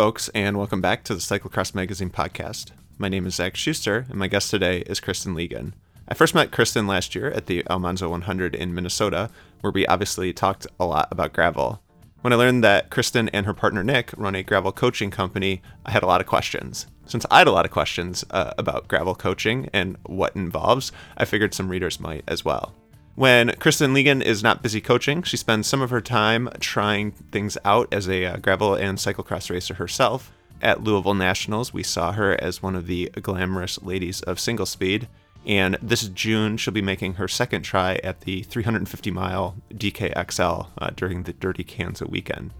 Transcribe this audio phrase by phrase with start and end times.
[0.00, 2.70] folks, and welcome back to the Cyclocross Magazine podcast.
[2.96, 5.74] My name is Zach Schuster, and my guest today is Kristen Legan.
[6.08, 9.28] I first met Kristen last year at the Almanzo 100 in Minnesota,
[9.60, 11.82] where we obviously talked a lot about gravel.
[12.22, 15.90] When I learned that Kristen and her partner Nick run a gravel coaching company, I
[15.90, 16.86] had a lot of questions.
[17.04, 21.26] Since I had a lot of questions uh, about gravel coaching and what involves, I
[21.26, 22.74] figured some readers might as well.
[23.14, 27.58] When Kristen Legan is not busy coaching, she spends some of her time trying things
[27.64, 30.32] out as a uh, gravel and cyclocross racer herself.
[30.62, 35.08] At Louisville Nationals, we saw her as one of the glamorous ladies of single speed.
[35.46, 40.90] And this June, she'll be making her second try at the 350 mile DKXL uh,
[40.94, 42.52] during the Dirty Kansas weekend.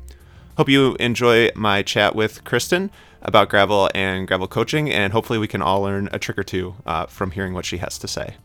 [0.57, 2.91] Hope you enjoy my chat with Kristen
[3.23, 6.75] about gravel and gravel coaching, and hopefully, we can all learn a trick or two
[6.87, 8.37] uh, from hearing what she has to say.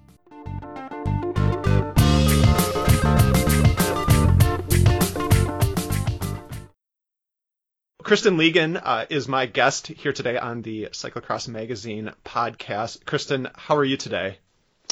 [8.05, 13.03] Kristen Legan uh, is my guest here today on the Cyclocross Magazine podcast.
[13.03, 14.37] Kristen, how are you today?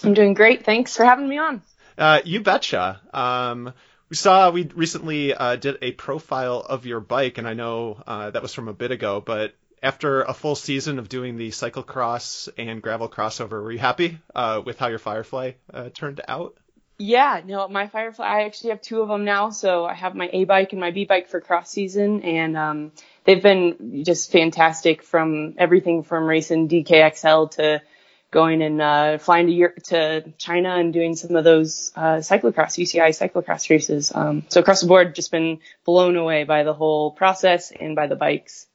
[0.03, 0.65] I'm doing great.
[0.65, 1.61] Thanks for having me on.
[1.95, 2.99] Uh, you betcha.
[3.13, 3.71] Um,
[4.09, 8.31] we saw we recently uh, did a profile of your bike, and I know uh,
[8.31, 9.53] that was from a bit ago, but
[9.83, 14.59] after a full season of doing the cyclocross and gravel crossover, were you happy uh,
[14.65, 16.57] with how your Firefly uh, turned out?
[16.97, 19.49] Yeah, no, my Firefly, I actually have two of them now.
[19.49, 22.91] So I have my A bike and my B bike for cross season, and um,
[23.23, 27.81] they've been just fantastic from everything from racing DKXL to
[28.29, 32.77] going and uh, flying to Europe, to China and doing some of those uh, cyclocross
[32.77, 34.11] UCI cyclocross races.
[34.13, 38.07] Um, so across the board, just been blown away by the whole process and by
[38.07, 38.67] the bikes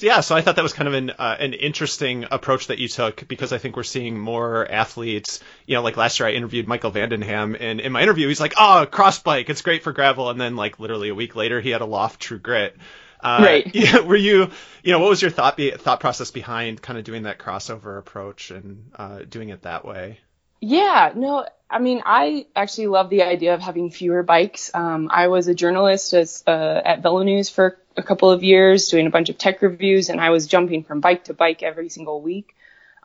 [0.00, 2.88] yeah, so I thought that was kind of an uh, an interesting approach that you
[2.88, 5.40] took because I think we're seeing more athletes.
[5.66, 8.28] You know, like last year I interviewed Michael van den Ham, and in my interview
[8.28, 11.36] he's like, "Oh, cross bike, it's great for gravel," and then like literally a week
[11.36, 12.76] later he had a Lauf True Grit.
[13.22, 13.70] Uh, right.
[13.74, 14.50] Yeah, were you,
[14.82, 17.98] you know, what was your thought be, thought process behind kind of doing that crossover
[17.98, 20.18] approach and uh, doing it that way?
[20.60, 24.70] Yeah, no, I mean, I actually love the idea of having fewer bikes.
[24.74, 29.06] Um, I was a journalist as, uh, at VeloNews for a couple of years, doing
[29.06, 32.20] a bunch of tech reviews, and I was jumping from bike to bike every single
[32.20, 32.54] week.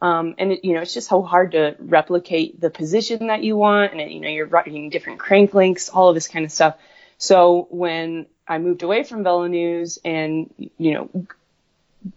[0.02, 3.58] Um, and it, you know, it's just so hard to replicate the position that you
[3.58, 6.52] want, and it, you know, you're running different crank lengths, all of this kind of
[6.52, 6.78] stuff.
[7.18, 11.28] So when I moved away from VeloNews and you know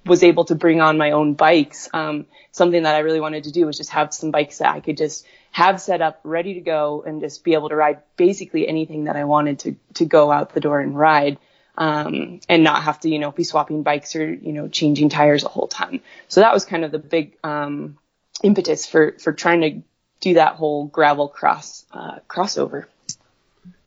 [0.07, 1.89] was able to bring on my own bikes.
[1.93, 4.81] Um, something that I really wanted to do was just have some bikes that I
[4.81, 8.69] could just have set up ready to go and just be able to ride basically
[8.69, 11.39] anything that I wanted to, to go out the door and ride.
[11.81, 15.43] Um, and not have to, you know, be swapping bikes or, you know, changing tires
[15.43, 16.03] the whole time.
[16.29, 17.97] So that was kind of the big, um,
[18.43, 19.83] impetus for, for trying to
[20.21, 22.85] do that whole gravel cross, uh, crossover.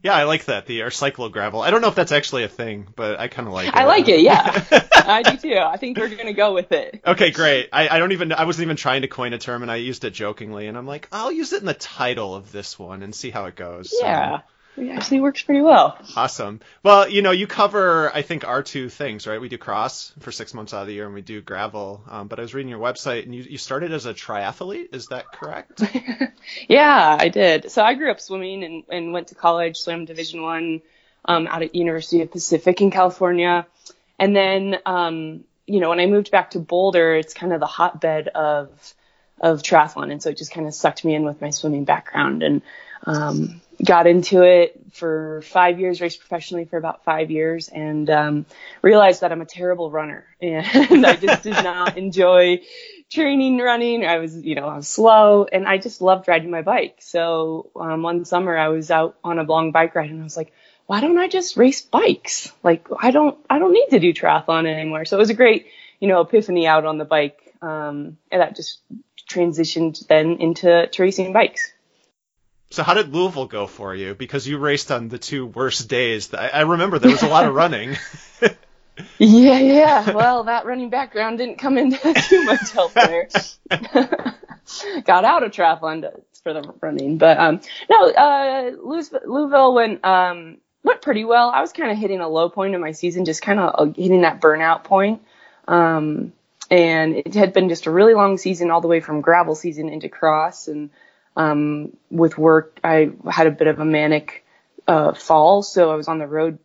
[0.03, 1.61] Yeah, I like that the or cyclo gravel.
[1.61, 3.73] I don't know if that's actually a thing, but I kind of like it.
[3.73, 4.19] I like it.
[4.19, 5.55] Yeah, I do too.
[5.55, 7.01] I think we're gonna go with it.
[7.07, 7.69] Okay, great.
[7.71, 10.03] I, I don't even I wasn't even trying to coin a term, and I used
[10.03, 13.15] it jokingly, and I'm like, I'll use it in the title of this one and
[13.15, 13.93] see how it goes.
[13.97, 14.39] Yeah.
[14.39, 14.43] So,
[14.75, 15.97] it actually works pretty well.
[16.15, 16.59] Awesome.
[16.81, 19.39] Well, you know, you cover, I think, our two things, right?
[19.39, 22.03] We do cross for six months out of the year and we do gravel.
[22.09, 24.93] Um, but I was reading your website and you, you started as a triathlete.
[24.93, 25.83] Is that correct?
[26.67, 27.71] yeah, I did.
[27.71, 30.81] So I grew up swimming and, and went to college, swam Division One
[31.25, 33.67] um, out at University of Pacific in California.
[34.19, 37.67] And then, um, you know, when I moved back to Boulder, it's kind of the
[37.67, 38.93] hotbed of
[39.39, 40.11] of triathlon.
[40.11, 42.43] And so it just kind of sucked me in with my swimming background.
[42.43, 42.61] And
[43.05, 48.45] um, got into it for five years, raced professionally for about five years, and um,
[48.81, 52.61] realized that I'm a terrible runner, and I just did not enjoy
[53.09, 54.05] training running.
[54.05, 56.97] I was, you know, I was slow, and I just loved riding my bike.
[56.99, 60.37] So um, one summer, I was out on a long bike ride, and I was
[60.37, 60.53] like,
[60.85, 62.51] why don't I just race bikes?
[62.61, 65.05] Like I don't, I don't need to do triathlon anymore.
[65.05, 65.67] So it was a great,
[65.99, 68.79] you know, epiphany out on the bike, um, and that just
[69.29, 71.73] transitioned then into to racing bikes.
[72.73, 74.15] So how did Louisville go for you?
[74.15, 76.33] Because you raced on the two worst days.
[76.33, 77.95] I, I remember there was a lot of running.
[79.19, 80.11] yeah, yeah.
[80.11, 83.29] Well, that running background didn't come into too much help there.
[85.05, 87.61] Got out of triathlon for the running, but um,
[87.91, 91.51] no, uh, Louisville went um, went pretty well.
[91.51, 93.91] I was kind of hitting a low point in my season, just kind of uh,
[93.95, 95.21] hitting that burnout point.
[95.67, 96.33] Um,
[96.71, 99.89] and it had been just a really long season, all the way from gravel season
[99.89, 100.89] into cross, and
[101.35, 104.45] um, with work, I had a bit of a manic
[104.87, 106.59] uh, fall, so I was on the road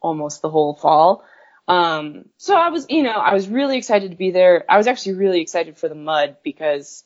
[0.00, 1.24] almost the whole fall.
[1.68, 4.64] Um, so I was, you know, I was really excited to be there.
[4.68, 7.04] I was actually really excited for the mud because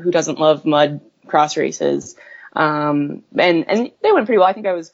[0.00, 2.16] who doesn't love mud cross races?
[2.52, 4.48] Um, and and they went pretty well.
[4.48, 4.92] I think I was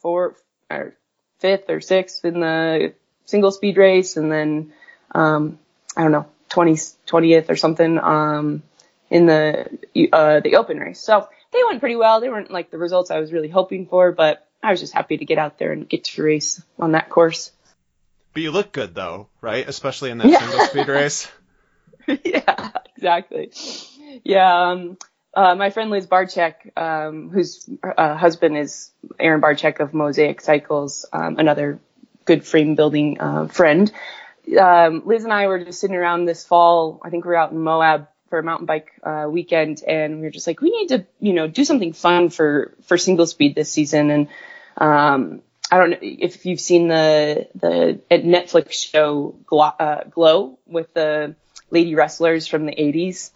[0.00, 0.40] fourth
[0.70, 0.94] or
[1.40, 2.94] fifth or sixth in the
[3.24, 4.72] single speed race, and then
[5.12, 5.58] um,
[5.96, 8.62] I don't know 20, 20th or something um,
[9.10, 9.68] in the
[10.12, 11.00] uh, the open race.
[11.00, 12.20] So they went pretty well.
[12.20, 15.18] They weren't like the results I was really hoping for, but I was just happy
[15.18, 17.50] to get out there and get to race on that course.
[18.32, 19.68] But you look good though, right?
[19.68, 20.38] Especially in that yeah.
[20.38, 21.30] single speed race.
[22.24, 23.52] yeah, exactly.
[24.24, 24.70] Yeah.
[24.70, 24.98] Um,
[25.32, 31.06] uh, my friend Liz Barcheck, um, whose uh, husband is Aaron Barcheck of Mosaic Cycles,
[31.12, 31.78] um, another
[32.24, 33.92] good frame building uh, friend.
[34.60, 37.00] Um, Liz and I were just sitting around this fall.
[37.04, 40.22] I think we were out in Moab for a mountain bike uh, weekend, and we
[40.22, 43.54] were just like, we need to, you know, do something fun for for single speed
[43.54, 44.10] this season.
[44.10, 44.28] And
[44.78, 50.94] um, I don't know if you've seen the the Netflix show Glow, uh, Glow with
[50.94, 51.34] the
[51.70, 53.30] lady wrestlers from the 80s.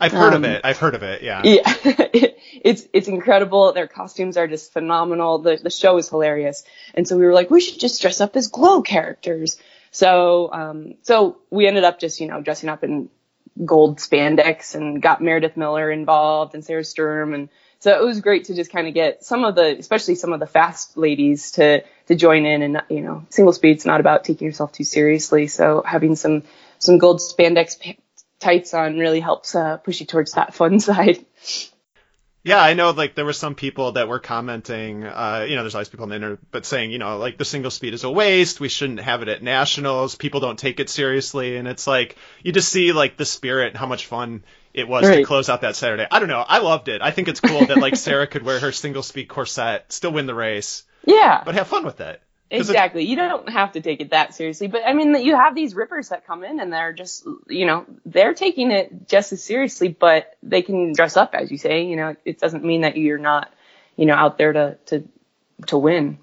[0.00, 0.60] I've heard um, of it.
[0.64, 1.22] I've heard of it.
[1.22, 1.42] Yeah.
[1.44, 1.62] Yeah.
[1.84, 3.72] it's it's incredible.
[3.72, 5.38] Their costumes are just phenomenal.
[5.38, 6.64] The the show is hilarious.
[6.94, 9.58] And so we were like, we should just dress up as glow characters.
[9.90, 13.10] So um so we ended up just, you know, dressing up in
[13.64, 17.48] gold spandex and got Meredith Miller involved and Sarah Sturm and
[17.80, 20.40] so it was great to just kind of get some of the, especially some of
[20.40, 24.46] the fast ladies to, to join in and, you know, single speed's not about taking
[24.46, 25.46] yourself too seriously.
[25.46, 26.42] So having some,
[26.80, 27.96] some gold spandex
[28.40, 31.24] tights on really helps uh, push you towards that fun side.
[32.48, 32.92] Yeah, I know.
[32.92, 35.04] Like there were some people that were commenting.
[35.04, 37.44] Uh, you know, there's always people on the internet, but saying, you know, like the
[37.44, 38.58] single speed is a waste.
[38.58, 40.14] We shouldn't have it at nationals.
[40.14, 43.76] People don't take it seriously, and it's like you just see like the spirit and
[43.76, 45.16] how much fun it was right.
[45.16, 46.06] to close out that Saturday.
[46.10, 46.40] I don't know.
[46.40, 47.02] I loved it.
[47.02, 50.24] I think it's cool that like Sarah could wear her single speed corset, still win
[50.24, 50.84] the race.
[51.04, 51.42] Yeah.
[51.44, 52.22] But have fun with it.
[52.50, 53.04] Exactly.
[53.04, 56.08] You don't have to take it that seriously, but I mean, you have these rippers
[56.08, 60.36] that come in and they're just, you know, they're taking it just as seriously, but
[60.42, 61.84] they can dress up, as you say.
[61.84, 63.52] You know, it doesn't mean that you're not,
[63.96, 65.08] you know, out there to to
[65.66, 66.18] to win.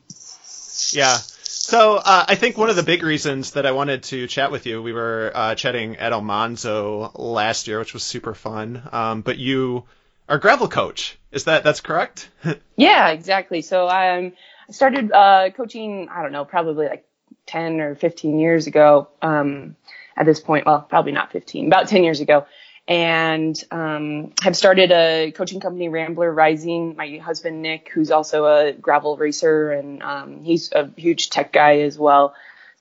[0.91, 1.17] Yeah.
[1.17, 4.65] So uh, I think one of the big reasons that I wanted to chat with
[4.65, 8.81] you, we were uh, chatting at Almanzo last year, which was super fun.
[8.91, 9.85] Um, but you
[10.29, 11.17] are gravel coach.
[11.31, 12.29] Is that that's correct?
[12.75, 13.61] yeah, exactly.
[13.61, 14.33] So I'm
[14.67, 17.05] I started uh, coaching, I don't know, probably like
[17.45, 19.09] 10 or 15 years ago.
[19.21, 19.75] Um,
[20.17, 22.45] at this point, well, probably not 15, about 10 years ago.
[22.87, 26.95] And um, have started a coaching company, Rambler Rising.
[26.95, 31.79] My husband Nick, who's also a gravel racer, and um, he's a huge tech guy
[31.79, 32.35] as well.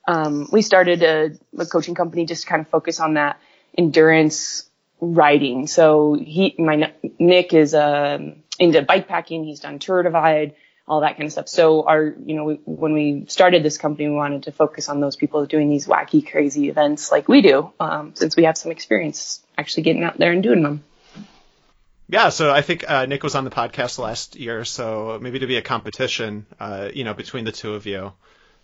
[0.07, 3.41] Um, we started a, a coaching company just to kind of focus on that
[3.79, 4.69] endurance
[5.01, 5.67] riding.
[5.67, 9.45] So he, my Nick is um, into bike packing.
[9.45, 10.55] He's done Tour Divide
[10.87, 11.49] all that kind of stuff.
[11.49, 15.01] So our, you know, we, when we started this company, we wanted to focus on
[15.01, 18.71] those people doing these wacky, crazy events like we do, um, since we have some
[18.71, 20.85] experience actually getting out there and doing them.
[22.07, 25.47] Yeah, so I think uh, Nick was on the podcast last year, so maybe to
[25.47, 28.13] be a competition, uh, you know, between the two of you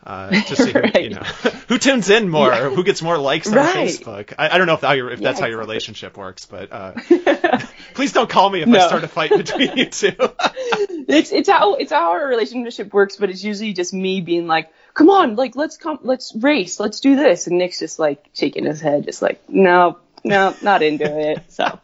[0.05, 1.05] uh, to see who, right.
[1.05, 1.23] you know
[1.69, 2.70] who tunes in more, yeah.
[2.70, 3.88] who gets more likes on right.
[3.88, 4.34] Facebook.
[4.38, 6.73] I, I, don't know if, how your, if yeah, that's how your relationship works, but
[6.73, 6.93] uh,
[7.94, 8.78] please don't call me if no.
[8.78, 10.12] I start a fight between you two.
[11.14, 14.70] it's it's how it's how our relationship works, but it's usually just me being like,
[14.94, 18.66] "Come on, like let's come, let's race, let's do this," and Nick's just like shaking
[18.66, 21.78] his head, just like, "No, no, not into it." So,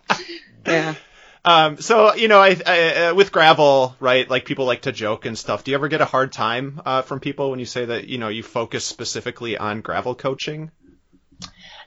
[0.67, 0.95] yeah.
[1.45, 4.29] Um, so you know, I, I, uh, with gravel, right?
[4.29, 5.63] Like people like to joke and stuff.
[5.63, 8.19] Do you ever get a hard time uh, from people when you say that you
[8.19, 10.73] know you focus specifically on gravel coaching?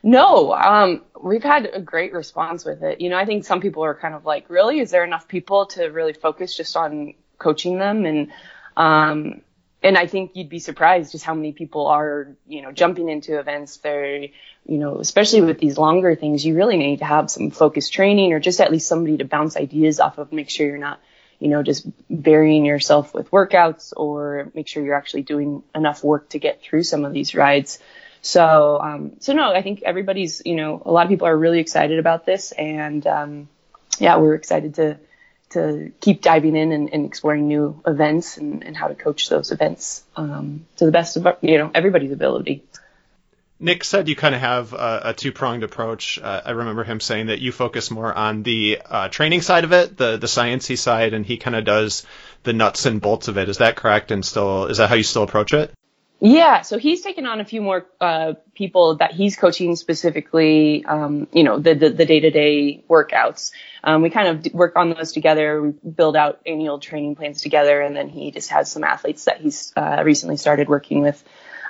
[0.02, 3.00] No, um, we've had a great response with it.
[3.00, 5.66] You know, I think some people are kind of like, really, is there enough people
[5.66, 8.06] to really focus just on coaching them?
[8.06, 8.30] And
[8.76, 9.40] um,
[9.82, 13.38] and I think you'd be surprised just how many people are, you know, jumping into
[13.38, 13.78] events.
[13.78, 14.24] They're,
[14.66, 18.32] you know, especially with these longer things, you really need to have some focused training
[18.32, 20.32] or just at least somebody to bounce ideas off of.
[20.32, 21.00] Make sure you're not,
[21.38, 26.28] you know, just burying yourself with workouts or make sure you're actually doing enough work
[26.30, 27.78] to get through some of these rides.
[28.22, 31.58] So, um, so no, I think everybody's, you know, a lot of people are really
[31.58, 33.48] excited about this and, um,
[33.98, 34.98] yeah, we're excited to,
[35.50, 39.50] to keep diving in and, and exploring new events and, and, how to coach those
[39.50, 42.62] events um, to the best of you know everybody's ability.
[43.62, 46.18] Nick said you kind of have a, a two pronged approach.
[46.18, 49.72] Uh, I remember him saying that you focus more on the uh, training side of
[49.72, 52.06] it, the the sciencey side, and he kind of does
[52.42, 53.48] the nuts and bolts of it.
[53.48, 54.10] Is that correct?
[54.10, 55.72] And still, is that how you still approach it?
[56.20, 60.84] Yeah, so he's taken on a few more uh, people that he's coaching specifically.
[60.84, 63.52] Um, you know, the the day to day workouts.
[63.82, 65.62] Um, we kind of work on those together.
[65.62, 69.40] We build out annual training plans together, and then he just has some athletes that
[69.40, 71.24] he's uh, recently started working with.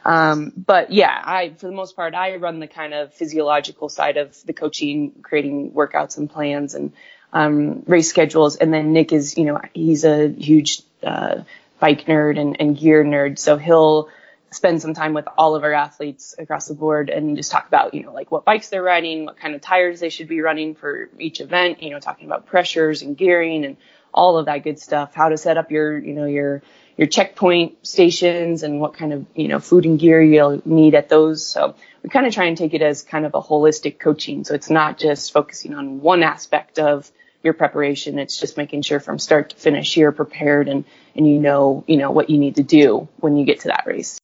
[0.05, 4.17] Um, but yeah, I for the most part I run the kind of physiological side
[4.17, 6.93] of the coaching, creating workouts and plans and
[7.33, 11.43] um, race schedules, and then Nick is you know he's a huge uh,
[11.79, 14.09] bike nerd and, and gear nerd, so he'll
[14.53, 17.95] spend some time with all of our athletes across the board and just talk about,
[17.95, 20.75] you know, like what bikes they're riding, what kind of tires they should be running
[20.75, 23.77] for each event, you know, talking about pressures and gearing and
[24.13, 26.63] all of that good stuff, how to set up your, you know, your,
[26.97, 31.09] your checkpoint stations and what kind of, you know, food and gear you'll need at
[31.09, 31.47] those.
[31.47, 34.43] So we kind of try and take it as kind of a holistic coaching.
[34.43, 37.11] So it's not just focusing on one aspect of
[37.45, 38.19] your preparation.
[38.19, 41.97] It's just making sure from start to finish you're prepared and, and you know, you
[41.97, 44.20] know, what you need to do when you get to that race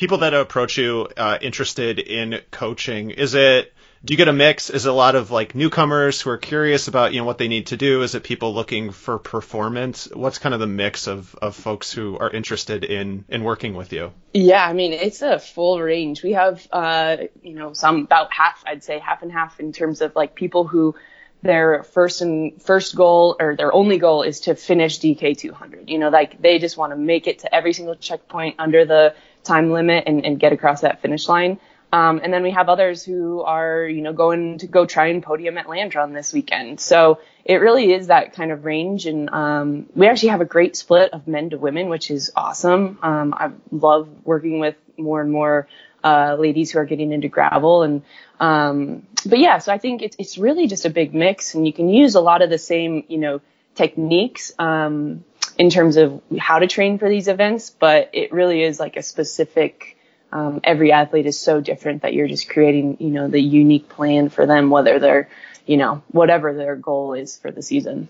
[0.00, 4.70] people that approach you uh, interested in coaching, is it do you get a mix?
[4.70, 7.48] Is it a lot of like newcomers who are curious about you know what they
[7.48, 8.02] need to do?
[8.02, 10.08] Is it people looking for performance?
[10.10, 13.92] What's kind of the mix of, of folks who are interested in in working with
[13.92, 14.12] you?
[14.32, 16.22] Yeah, I mean it's a full range.
[16.22, 20.00] We have uh, you know some about half, I'd say half and half in terms
[20.00, 20.94] of like people who
[21.42, 25.88] their first and first goal or their only goal is to finish DK 200.
[25.88, 29.14] You know, like they just want to make it to every single checkpoint under the
[29.44, 31.58] time limit and, and get across that finish line.
[31.92, 35.22] Um, and then we have others who are, you know, going to go try and
[35.22, 36.78] podium at Land Run this weekend.
[36.78, 39.06] So it really is that kind of range.
[39.06, 42.98] And um, we actually have a great split of men to women, which is awesome.
[43.02, 45.66] Um, I love working with more and more
[46.04, 47.82] uh, ladies who are getting into gravel.
[47.82, 48.02] And
[48.38, 51.72] um, but yeah, so I think it's it's really just a big mix, and you
[51.72, 53.40] can use a lot of the same, you know,
[53.74, 54.52] techniques.
[54.58, 55.24] Um,
[55.60, 59.02] in terms of how to train for these events, but it really is like a
[59.02, 59.98] specific.
[60.32, 64.30] Um, every athlete is so different that you're just creating, you know, the unique plan
[64.30, 65.28] for them, whether they're,
[65.66, 68.08] you know, whatever their goal is for the season.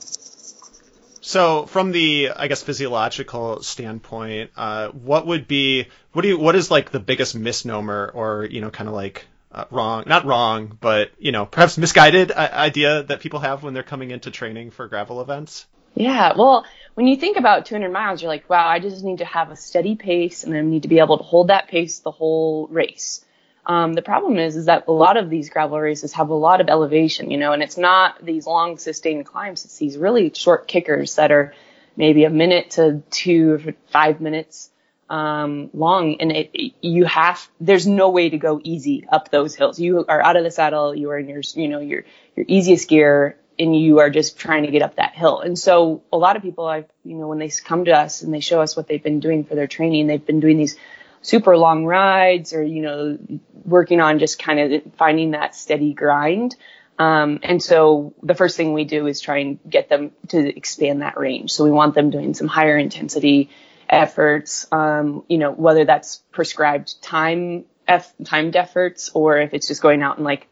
[1.23, 6.55] So, from the, I guess, physiological standpoint, uh, what would be, what do you, what
[6.55, 10.79] is like the biggest misnomer, or you know, kind of like uh, wrong, not wrong,
[10.81, 14.71] but you know, perhaps misguided uh, idea that people have when they're coming into training
[14.71, 15.67] for gravel events?
[15.95, 19.25] Yeah, well, when you think about 200 miles, you're like, wow, I just need to
[19.25, 22.11] have a steady pace and I need to be able to hold that pace the
[22.11, 23.25] whole race.
[23.67, 26.61] Um, the problem is, is that a lot of these gravel races have a lot
[26.61, 29.65] of elevation, you know, and it's not these long sustained climbs.
[29.65, 31.55] It's these really short kickers that are
[31.97, 34.71] maybe a minute to two or five minutes,
[35.09, 36.17] um, long.
[36.21, 39.79] And it, you have, there's no way to go easy up those hills.
[39.79, 40.95] You are out of the saddle.
[40.95, 42.05] You are in your, you know, your,
[42.37, 45.41] your easiest gear and you are just trying to get up that hill.
[45.41, 48.33] And so a lot of people, I've, you know, when they come to us and
[48.33, 50.77] they show us what they've been doing for their training, they've been doing these
[51.21, 53.19] super long rides or, you know,
[53.65, 56.57] working on just kind of finding that steady grind.
[56.99, 61.03] Um, and so the first thing we do is try and get them to expand
[61.03, 61.51] that range.
[61.53, 63.51] So we want them doing some higher intensity
[63.89, 69.83] efforts, um, you know, whether that's prescribed time, F, timed efforts or if it's just
[69.83, 70.47] going out and like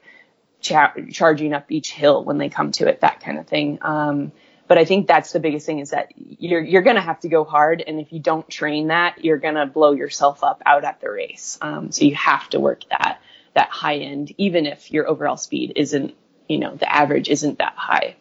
[0.60, 3.78] cha- charging up each hill when they come to it, that kind of thing.
[3.82, 4.32] Um,
[4.66, 7.44] but I think that's the biggest thing is that you're you're gonna have to go
[7.44, 11.10] hard, and if you don't train that, you're gonna blow yourself up out at the
[11.10, 11.58] race.
[11.62, 13.20] Um, so you have to work that
[13.54, 16.14] that high end, even if your overall speed isn't,
[16.48, 18.14] you know, the average isn't that high.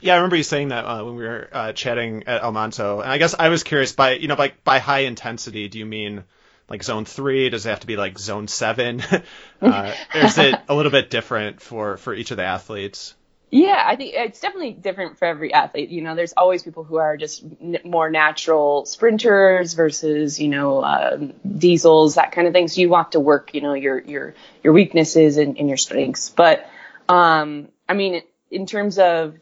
[0.00, 3.10] Yeah, I remember you saying that uh, when we were uh, chatting at Almanzo, and
[3.10, 6.24] I guess I was curious by you know by by high intensity, do you mean
[6.70, 7.50] like zone three?
[7.50, 9.02] Does it have to be like zone seven?
[9.62, 13.14] uh, or is it a little bit different for for each of the athletes?
[13.52, 15.90] Yeah, I think it's definitely different for every athlete.
[15.90, 20.84] You know, there's always people who are just n- more natural sprinters versus, you know,
[20.84, 22.68] um, diesels, that kind of thing.
[22.68, 26.28] So you want to work, you know, your, your, your weaknesses and, and your strengths.
[26.28, 26.70] But,
[27.08, 28.22] um, I mean,
[28.52, 29.36] in terms of,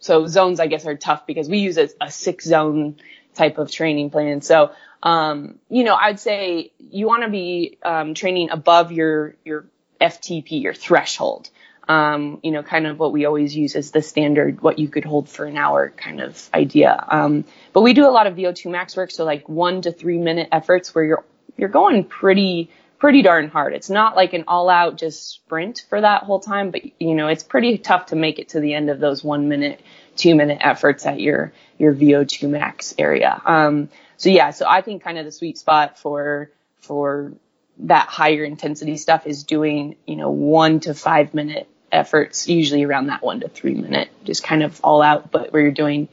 [0.00, 2.96] so zones, I guess, are tough because we use a, a six zone
[3.34, 4.42] type of training plan.
[4.42, 4.72] So,
[5.02, 9.66] um, you know, I'd say you want to be um, training above your your
[10.00, 11.50] FTP, your threshold.
[11.88, 15.04] Um, you know, kind of what we always use as the standard, what you could
[15.04, 17.04] hold for an hour kind of idea.
[17.08, 20.18] Um, but we do a lot of VO2 max work, so like one to three
[20.18, 21.24] minute efforts where you're
[21.56, 22.70] you're going pretty
[23.02, 23.74] pretty darn hard.
[23.74, 27.26] It's not like an all out just sprint for that whole time, but you know,
[27.26, 29.80] it's pretty tough to make it to the end of those one minute
[30.16, 33.40] two minute efforts at your your VO2 max area.
[33.44, 37.32] Um, so yeah, so I think kind of the sweet spot for for
[37.78, 43.08] that higher intensity stuff is doing you know one to five minute efforts, usually around
[43.08, 46.08] that one to three minute, just kind of all out, but where you're doing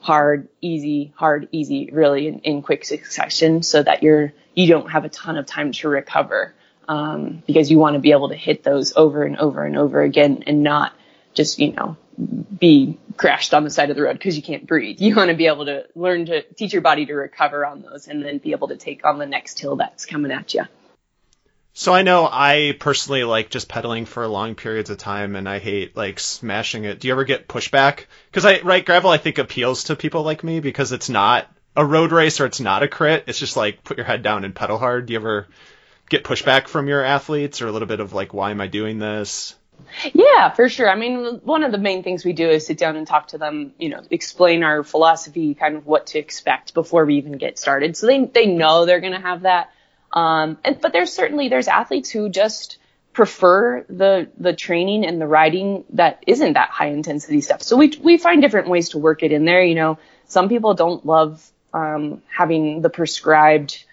[0.00, 5.04] hard, easy, hard, easy, really in, in quick succession, so that you're you don't have
[5.04, 6.54] a ton of time to recover.
[6.86, 10.02] Um, because you want to be able to hit those over and over and over
[10.02, 10.92] again and not
[11.34, 11.96] just, you know,
[12.58, 15.00] be crashed on the side of the road because you can't breathe.
[15.00, 18.08] You want to be able to learn to teach your body to recover on those
[18.08, 20.64] and then be able to take on the next hill that's coming at you.
[21.76, 25.58] So I know I personally like just pedaling for long periods of time, and I
[25.58, 27.00] hate like smashing it.
[27.00, 28.04] Do you ever get pushback?
[28.30, 31.84] Because I right gravel I think appeals to people like me because it's not a
[31.84, 33.24] road race or it's not a crit.
[33.26, 35.06] It's just like put your head down and pedal hard.
[35.06, 35.48] Do you ever
[36.08, 39.00] get pushback from your athletes or a little bit of like why am I doing
[39.00, 39.56] this?
[40.12, 40.88] Yeah, for sure.
[40.88, 43.38] I mean, one of the main things we do is sit down and talk to
[43.38, 47.58] them, you know, explain our philosophy, kind of what to expect before we even get
[47.58, 47.96] started.
[47.96, 49.70] So they they know they're going to have that
[50.14, 52.78] um, and, but there's certainly, there's athletes who just
[53.12, 57.62] prefer the, the training and the riding that isn't that high intensity stuff.
[57.62, 59.62] So we, we find different ways to work it in there.
[59.62, 63.84] You know, some people don't love, um, having the prescribed,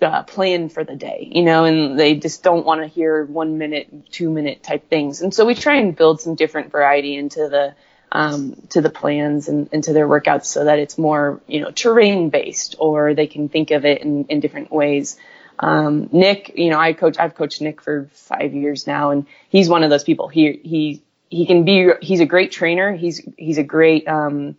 [0.00, 3.58] uh, plan for the day, you know, and they just don't want to hear one
[3.58, 5.22] minute, two minute type things.
[5.22, 7.74] And so we try and build some different variety into the,
[8.12, 11.70] um, to the plans and, and to their workouts so that it's more, you know,
[11.70, 15.16] terrain based or they can think of it in, in different ways.
[15.58, 19.68] Um, Nick, you know, I coach, I've coached Nick for five years now and he's
[19.68, 20.28] one of those people.
[20.28, 22.94] He, he, he can be, he's a great trainer.
[22.94, 24.56] He's, he's a great, um,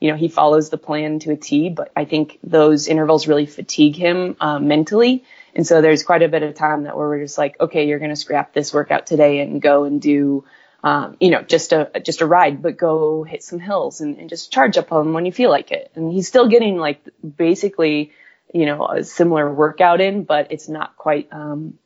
[0.00, 3.46] you know, he follows the plan to a T, but I think those intervals really
[3.46, 5.24] fatigue him, um, mentally.
[5.54, 7.98] And so there's quite a bit of time that where we're just like, okay, you're
[7.98, 10.44] going to scrap this workout today and go and do,
[10.82, 14.30] um, you know, just a, just a ride, but go hit some hills and, and
[14.30, 15.90] just charge up them when you feel like it.
[15.94, 17.00] And he's still getting like
[17.36, 18.12] basically
[18.52, 21.78] you know, a similar workout in, but it's not quite, um,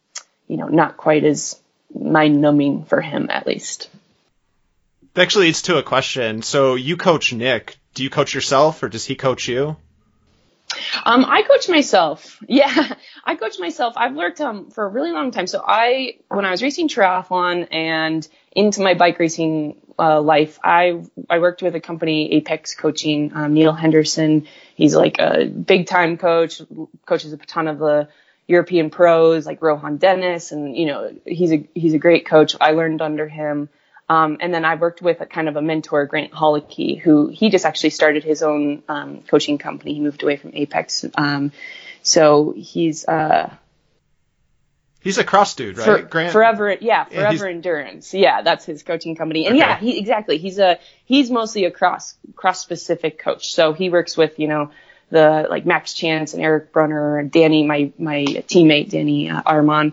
[0.48, 1.60] you know, not quite as
[1.94, 3.88] mind numbing for him at least.
[5.14, 6.42] That actually leads to a question.
[6.42, 7.76] So you coach Nick.
[7.94, 9.76] Do you coach yourself or does he coach you?
[11.04, 12.38] Um, I coach myself.
[12.48, 13.94] Yeah, I coach myself.
[13.96, 15.46] I've worked um, for a really long time.
[15.46, 21.02] So I, when I was racing triathlon and into my bike racing uh, life, I
[21.30, 23.32] I worked with a company, Apex Coaching.
[23.34, 26.60] Um, Neal Henderson, he's like a big time coach,
[27.06, 28.08] coaches a ton of the
[28.46, 32.56] European pros like Rohan Dennis, and you know he's a he's a great coach.
[32.60, 33.68] I learned under him.
[34.08, 37.48] Um, and then I've worked with a kind of a mentor, Grant Holicky, who he
[37.48, 39.94] just actually started his own um, coaching company.
[39.94, 41.52] He moved away from Apex, um,
[42.02, 43.54] so he's uh,
[45.04, 45.84] He's a cross dude, right?
[45.84, 46.32] For, Grant?
[46.32, 48.14] Forever, yeah, Forever Endurance.
[48.14, 49.46] Yeah, that's his coaching company.
[49.46, 49.58] And okay.
[49.58, 50.38] yeah, he exactly.
[50.38, 53.52] He's a he's mostly a cross cross specific coach.
[53.52, 54.70] So he works with you know
[55.10, 59.92] the like Max Chance and Eric Brunner and Danny, my my teammate Danny uh, Armand.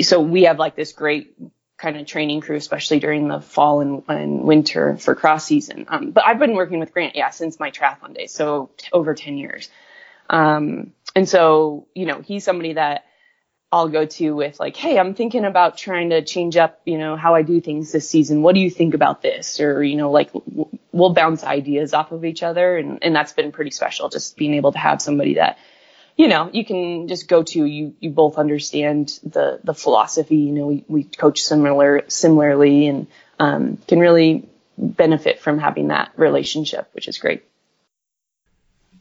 [0.00, 1.36] So we have like this great
[1.80, 5.86] kind of training crew, especially during the fall and, and winter for cross season.
[5.88, 9.14] Um, but I've been working with Grant, yeah, since my triathlon days, so t- over
[9.14, 9.70] 10 years.
[10.28, 13.04] Um, and so, you know, he's somebody that
[13.72, 17.16] I'll go to with like, Hey, I'm thinking about trying to change up, you know,
[17.16, 18.42] how I do things this season.
[18.42, 19.58] What do you think about this?
[19.58, 20.30] Or, you know, like
[20.92, 22.76] we'll bounce ideas off of each other.
[22.76, 24.08] And, and that's been pretty special.
[24.08, 25.58] Just being able to have somebody that,
[26.20, 30.52] you know, you can just go to, you, you both understand the, the philosophy, you
[30.52, 33.06] know, we, we coach similar, similarly and,
[33.38, 37.42] um, can really benefit from having that relationship, which is great.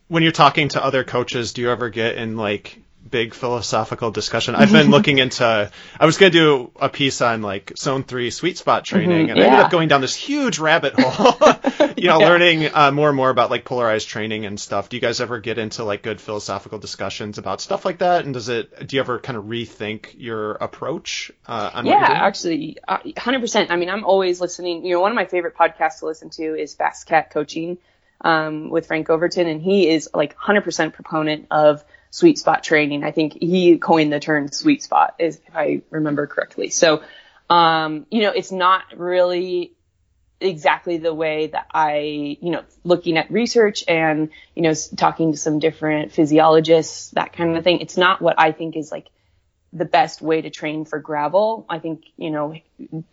[0.07, 4.55] When you're talking to other coaches, do you ever get in like big philosophical discussion.
[4.55, 5.71] I've been looking into.
[5.99, 9.29] I was going to do a piece on like zone three sweet spot training, mm-hmm,
[9.29, 9.43] and yeah.
[9.43, 11.35] I ended up going down this huge rabbit hole.
[11.97, 12.27] you know, yeah.
[12.27, 14.89] learning uh, more and more about like polarized training and stuff.
[14.89, 18.25] Do you guys ever get into like good philosophical discussions about stuff like that?
[18.25, 18.87] And does it?
[18.87, 21.31] Do you ever kind of rethink your approach?
[21.45, 23.71] Uh, yeah, actually, uh, hundred percent.
[23.71, 24.85] I mean, I'm always listening.
[24.85, 27.77] You know, one of my favorite podcasts to listen to is FasCat Coaching
[28.21, 33.03] um, with Frank Overton, and he is like 100% proponent of sweet spot training.
[33.03, 36.69] I think he coined the term sweet spot, is if I remember correctly.
[36.69, 37.03] So,
[37.49, 39.73] um, you know, it's not really
[40.41, 45.37] exactly the way that I, you know, looking at research and, you know, talking to
[45.37, 47.81] some different physiologists, that kind of thing.
[47.81, 49.07] It's not what I think is like
[49.73, 51.65] the best way to train for gravel.
[51.69, 52.55] I think, you know,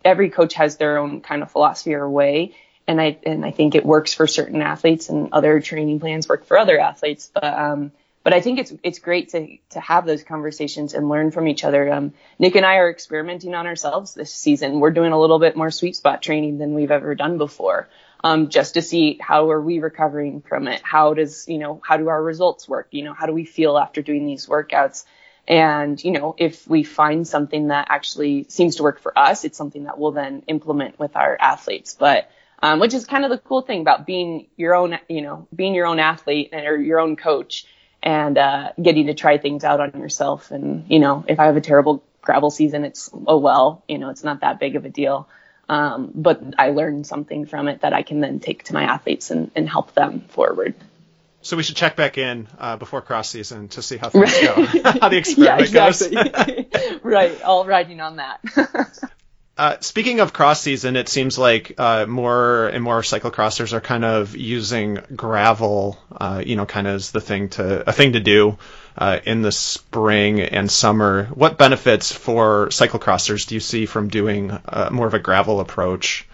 [0.05, 2.55] every coach has their own kind of philosophy or way.
[2.87, 6.45] And I, and I think it works for certain athletes and other training plans work
[6.45, 7.29] for other athletes.
[7.33, 7.91] But, um,
[8.27, 11.63] but I think it's it's great to to have those conversations and learn from each
[11.63, 11.89] other.
[11.89, 14.81] Um, Nick and I are experimenting on ourselves this season.
[14.81, 17.87] We're doing a little bit more sweet spot training than we've ever done before,
[18.25, 20.81] um, just to see how are we recovering from it.
[20.83, 22.89] How does you know how do our results work?
[22.91, 25.05] You know how do we feel after doing these workouts?
[25.47, 29.57] And you know if we find something that actually seems to work for us, it's
[29.57, 31.95] something that we'll then implement with our athletes.
[31.97, 32.29] But
[32.61, 35.73] um, which is kind of the cool thing about being your own, you know, being
[35.73, 37.65] your own athlete or your own coach
[38.01, 40.51] and uh, getting to try things out on yourself.
[40.51, 44.09] And you know, if I have a terrible gravel season, it's oh well, you know,
[44.09, 45.27] it's not that big of a deal.
[45.69, 49.31] Um, but I learned something from it that I can then take to my athletes
[49.31, 50.75] and, and help them forward.
[51.41, 54.65] So we should check back in uh, before cross season to see how things go,
[54.99, 56.15] how the experiment yeah, exactly.
[56.15, 56.99] goes.
[57.03, 58.39] right, all riding on that.
[59.57, 64.05] Uh, speaking of cross season, it seems like uh, more and more cyclocrossers are kind
[64.05, 68.19] of using gravel, uh, you know, kind of as the thing to a thing to
[68.19, 68.57] do
[68.97, 71.25] uh, in the spring and summer.
[71.33, 76.27] What benefits for cyclocrossers do you see from doing uh, more of a gravel approach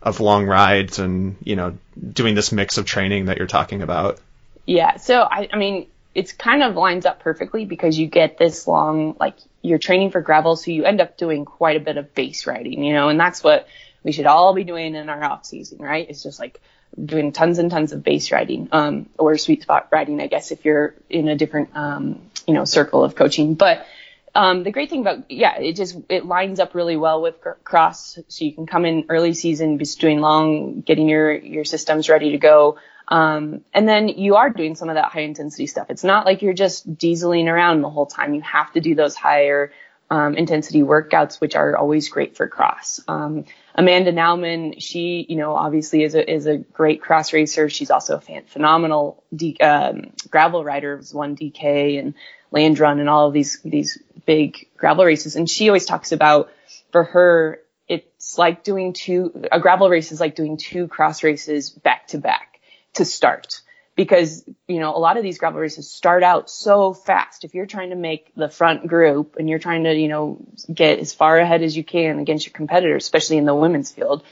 [0.00, 1.76] of long rides and you know
[2.12, 4.20] doing this mix of training that you're talking about?
[4.66, 8.66] Yeah, so I, I mean, it's kind of lines up perfectly because you get this
[8.66, 12.14] long like you're training for gravel, so you end up doing quite a bit of
[12.14, 13.66] base riding, you know, and that's what
[14.02, 16.08] we should all be doing in our off season, right?
[16.08, 16.60] It's just like
[17.02, 20.64] doing tons and tons of base riding, um, or sweet spot riding, I guess, if
[20.64, 23.54] you're in a different, um, you know, circle of coaching.
[23.54, 23.86] But,
[24.34, 28.18] um, the great thing about, yeah, it just, it lines up really well with cross.
[28.28, 32.32] So you can come in early season, just doing long, getting your, your systems ready
[32.32, 32.78] to go.
[33.08, 35.90] Um, and then you are doing some of that high intensity stuff.
[35.90, 38.34] It's not like you're just dieseling around the whole time.
[38.34, 39.72] You have to do those higher
[40.12, 43.00] um, intensity workouts, which are always great for cross.
[43.08, 47.70] Um, Amanda Nauman, she, you know, obviously is a, is a great cross racer.
[47.70, 49.24] She's also a fan, phenomenal
[49.60, 52.14] um, gravel rider, was one DK and
[52.50, 55.34] land run and all of these, these big gravel races.
[55.36, 56.52] And she always talks about
[56.90, 61.70] for her, it's like doing two, a gravel race is like doing two cross races
[61.70, 62.51] back to back
[62.94, 63.62] to start.
[63.94, 67.44] Because you know a lot of these gravel races start out so fast.
[67.44, 70.38] If you're trying to make the front group and you're trying to you know
[70.72, 74.24] get as far ahead as you can against your competitors especially in the women's field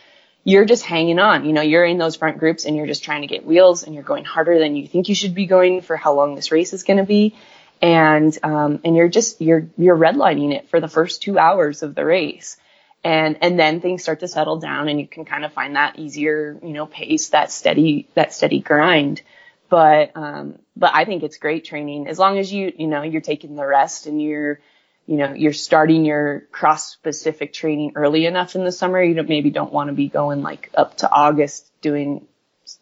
[0.44, 1.44] you're just hanging on.
[1.44, 3.94] You know you're in those front groups and you're just trying to get wheels and
[3.94, 6.72] you're going harder than you think you should be going for how long this race
[6.72, 7.36] is going to be.
[7.82, 11.94] And um, and you're just you're you're redlining it for the first two hours of
[11.94, 12.56] the race
[13.02, 15.98] and and then things start to settle down and you can kind of find that
[15.98, 19.22] easier you know pace that steady that steady grind.
[19.68, 22.08] But um but i think it's great training.
[22.08, 24.60] As long as you you know you're taking the rest and you're
[25.06, 29.28] you know you're starting your cross specific training early enough in the summer you don't,
[29.28, 32.26] maybe don't want to be going like up to august doing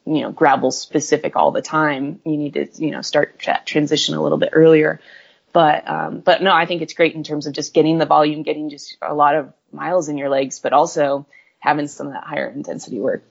[0.05, 2.21] you know gravel specific all the time.
[2.25, 5.01] You need to you know start that transition a little bit earlier
[5.59, 8.45] but um, but no, I think it's great in terms of just getting the volume,
[8.45, 11.27] getting just a lot of miles in your legs, but also
[11.59, 13.25] having some of that higher intensity work.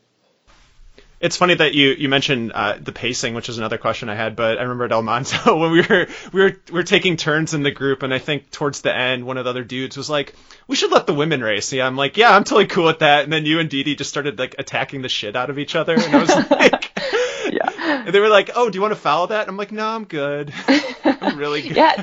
[1.21, 4.35] It's funny that you you mentioned uh, the pacing, which is another question I had.
[4.35, 7.63] But I remember at Almanzo when we were we were we were taking turns in
[7.63, 10.35] the group, and I think towards the end, one of the other dudes was like,
[10.67, 13.23] "We should let the women race." Yeah, I'm like, "Yeah, I'm totally cool with that."
[13.23, 15.93] And then you and Didi just started like attacking the shit out of each other,
[15.93, 16.86] and I was like.
[18.07, 19.85] And they were like, "Oh, do you want to follow that?" And I'm like, "No,
[19.85, 20.53] I'm good."
[21.03, 21.75] I'm really good.
[21.75, 22.01] yeah,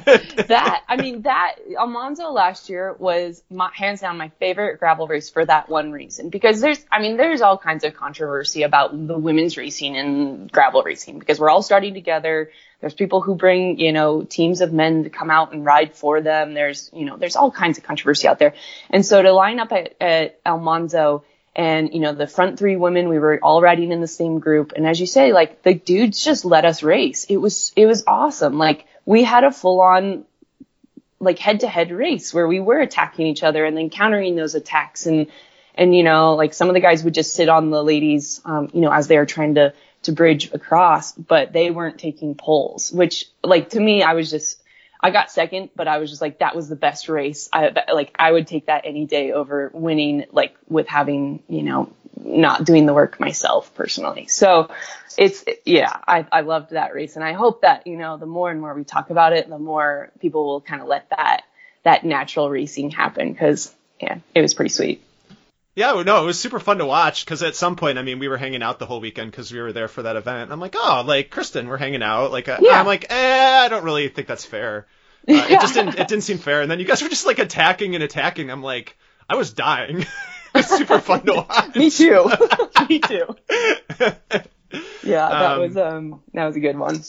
[0.49, 5.31] that I mean that Almanzo last year was my, hands down my favorite gravel race
[5.31, 9.17] for that one reason because there's I mean there's all kinds of controversy about the
[9.17, 12.51] women's racing and gravel racing because we're all starting together.
[12.83, 16.21] There's people who bring you know teams of men to come out and ride for
[16.21, 16.53] them.
[16.53, 18.53] There's you know there's all kinds of controversy out there,
[18.91, 21.25] and so to line up at, at Almanzo
[21.57, 24.73] and you know the front three women we were all riding in the same group.
[24.75, 27.25] And as you say like the dudes just let us race.
[27.25, 28.59] It was it was awesome.
[28.59, 30.25] Like we had a full on
[31.21, 34.55] like head to head race where we were attacking each other and then countering those
[34.55, 35.07] attacks.
[35.07, 35.29] And
[35.75, 38.71] and you know like some of the guys would just sit on the ladies um
[38.73, 42.93] you know as they were trying to to bridge across but they weren't taking poles
[42.93, 44.63] which like to me I was just
[45.05, 47.51] I got second, but I was just like, that was the best race.
[47.53, 51.93] I, like, I would take that any day over winning, like, with having, you know,
[52.17, 54.29] not doing the work myself personally.
[54.29, 54.71] So
[55.19, 57.17] it's, yeah, I, I loved that race.
[57.17, 59.59] And I hope that, you know, the more and more we talk about it, the
[59.59, 61.43] more people will kind of let that,
[61.83, 63.35] that natural racing happen.
[63.35, 65.03] Cause yeah, it was pretty sweet.
[65.77, 68.29] Yeah, no, it was super fun to watch because at some point, I mean, we
[68.29, 70.53] were hanging out the whole weekend because we were there for that event.
[70.53, 72.31] I'm like, oh, like Kristen, we're hanging out.
[72.31, 72.79] Like, uh, yeah.
[72.79, 74.87] I'm like, eh, I don't really think that's fair.
[75.29, 75.45] Uh, yeah.
[75.47, 76.63] It just didn't, it didn't seem fair.
[76.63, 78.51] And then you guys were just like attacking and attacking.
[78.51, 78.97] I'm like,
[79.29, 80.07] I was dying.
[80.55, 81.75] it's super fun to watch.
[81.75, 82.31] Me too.
[82.89, 83.35] Me too.
[85.03, 87.03] Yeah, that um, was um that was a good one.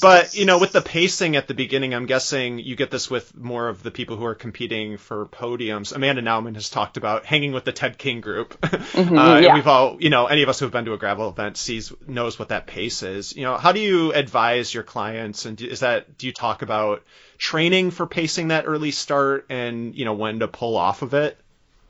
[0.00, 3.36] But you know, with the pacing at the beginning, I'm guessing you get this with
[3.36, 5.94] more of the people who are competing for podiums.
[5.94, 9.48] Amanda Nauman has talked about hanging with the Ted King group, mm-hmm, uh, yeah.
[9.48, 11.56] and we've all, you know, any of us who have been to a gravel event
[11.56, 13.34] sees knows what that pace is.
[13.34, 17.04] You know, how do you advise your clients, and is that do you talk about
[17.38, 21.38] training for pacing that early start, and you know when to pull off of it?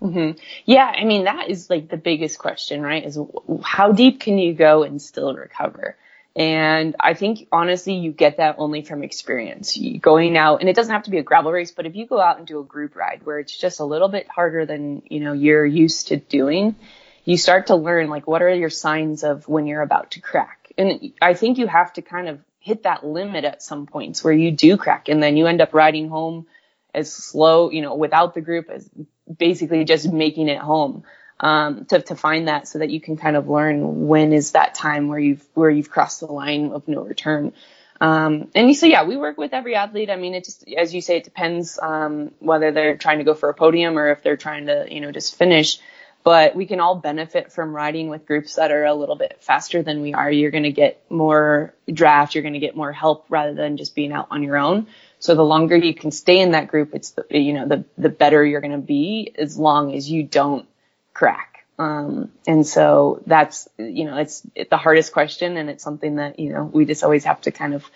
[0.03, 0.39] Mm-hmm.
[0.65, 3.05] Yeah, I mean that is like the biggest question, right?
[3.05, 3.19] Is
[3.63, 5.97] how deep can you go and still recover?
[6.37, 9.77] And I think honestly, you get that only from experience.
[10.01, 12.21] Going out, and it doesn't have to be a gravel race, but if you go
[12.21, 15.21] out and do a group ride where it's just a little bit harder than you
[15.21, 16.77] know you're used to doing,
[17.25, 20.61] you start to learn like what are your signs of when you're about to crack
[20.81, 24.33] and I think you have to kind of hit that limit at some points where
[24.33, 26.47] you do crack and then you end up riding home
[26.95, 28.89] as slow, you know, without the group as
[29.39, 31.05] basically just making it home.
[31.43, 34.75] Um, to, to find that so that you can kind of learn when is that
[34.75, 37.55] time where you've, where you've crossed the line of no return.
[37.99, 40.11] Um, and so yeah, we work with every athlete.
[40.11, 43.33] I mean, it just, as you say, it depends, um, whether they're trying to go
[43.33, 45.79] for a podium or if they're trying to, you know, just finish.
[46.23, 49.83] But we can all benefit from riding with groups that are a little bit faster
[49.83, 50.31] than we are.
[50.31, 52.35] You're going to get more draft.
[52.35, 54.87] You're going to get more help rather than just being out on your own.
[55.19, 58.09] So the longer you can stay in that group, it's the, you know, the, the
[58.11, 60.67] better you're going to be as long as you don't
[61.15, 61.67] crack.
[61.79, 66.39] Um, and so that's, you know, it's, it's the hardest question and it's something that,
[66.39, 67.91] you know, we just always have to kind of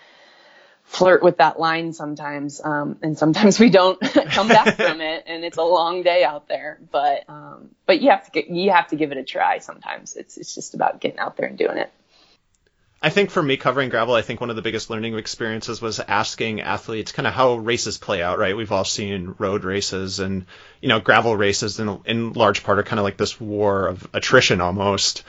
[0.85, 2.61] flirt with that line sometimes.
[2.63, 6.47] Um, and sometimes we don't come back from it and it's a long day out
[6.47, 9.59] there, but, um, but you have to get, you have to give it a try
[9.59, 10.15] sometimes.
[10.15, 11.91] It's, it's just about getting out there and doing it.
[13.01, 15.99] I think for me covering gravel, I think one of the biggest learning experiences was
[15.99, 18.57] asking athletes kind of how races play out, right?
[18.57, 20.45] We've all seen road races and,
[20.81, 24.07] you know, gravel races in, in large part are kind of like this war of
[24.13, 25.23] attrition almost.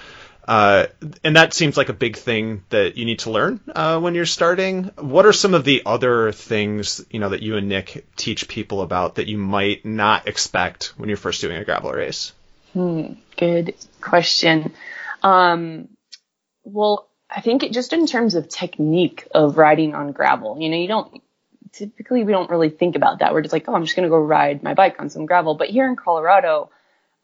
[0.46, 0.86] Uh,
[1.24, 4.26] and that seems like a big thing that you need to learn uh, when you're
[4.26, 4.84] starting.
[4.96, 8.82] What are some of the other things you know that you and Nick teach people
[8.82, 12.32] about that you might not expect when you're first doing a gravel race?
[12.74, 14.74] Hmm, good question.
[15.22, 15.88] Um,
[16.62, 20.76] well, I think it, just in terms of technique of riding on gravel, you know,
[20.76, 21.22] you don't
[21.72, 23.34] typically we don't really think about that.
[23.34, 25.56] We're just like, oh, I'm just gonna go ride my bike on some gravel.
[25.56, 26.70] But here in Colorado,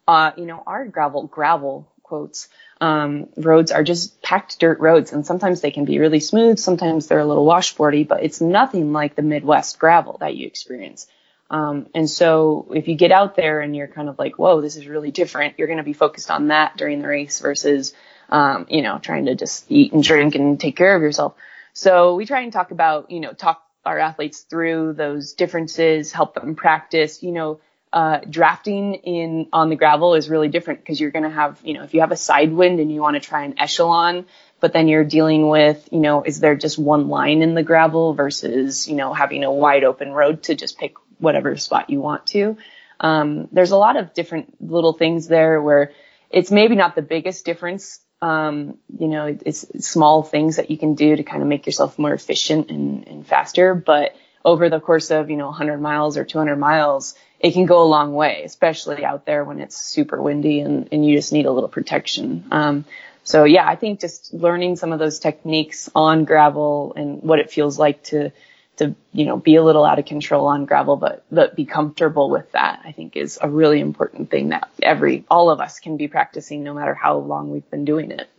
[0.07, 2.49] uh, you know, our gravel gravel quotes
[2.83, 7.07] um, roads are just packed dirt roads, and sometimes they can be really smooth, sometimes
[7.07, 11.07] they're a little washboardy, but it's nothing like the Midwest gravel that you experience.
[11.49, 14.75] Um, and so if you get out there and you're kind of like, whoa, this
[14.75, 17.93] is really different, you're going to be focused on that during the race versus,
[18.27, 21.35] um, you know, trying to just eat and drink and take care of yourself.
[21.71, 26.35] So we try and talk about, you know, talk our athletes through those differences, help
[26.35, 27.61] them practice, you know,
[27.93, 31.75] uh, drafting in on the gravel is really different because you're going to have, you
[31.75, 34.25] know, if you have a side wind and you want to try an echelon,
[34.59, 38.15] but then you're dealing with, you know, is there just one line in the gravel
[38.15, 42.25] versus, you know, having a wide open road to just pick whatever spot you want
[42.27, 42.57] to.
[42.99, 45.91] Um, there's a lot of different little things there where
[46.31, 47.99] it's maybe not the biggest difference.
[48.23, 51.99] Um, you know, it's small things that you can do to kind of make yourself
[51.99, 56.25] more efficient and, and faster, but over the course of, you know, 100 miles or
[56.25, 60.61] 200 miles, it can go a long way, especially out there when it's super windy
[60.61, 62.45] and, and you just need a little protection.
[62.51, 62.85] Um,
[63.25, 67.51] so yeah, I think just learning some of those techniques on gravel and what it
[67.51, 68.31] feels like to,
[68.77, 72.29] to, you know, be a little out of control on gravel, but, but be comfortable
[72.29, 75.97] with that, I think is a really important thing that every, all of us can
[75.97, 78.29] be practicing no matter how long we've been doing it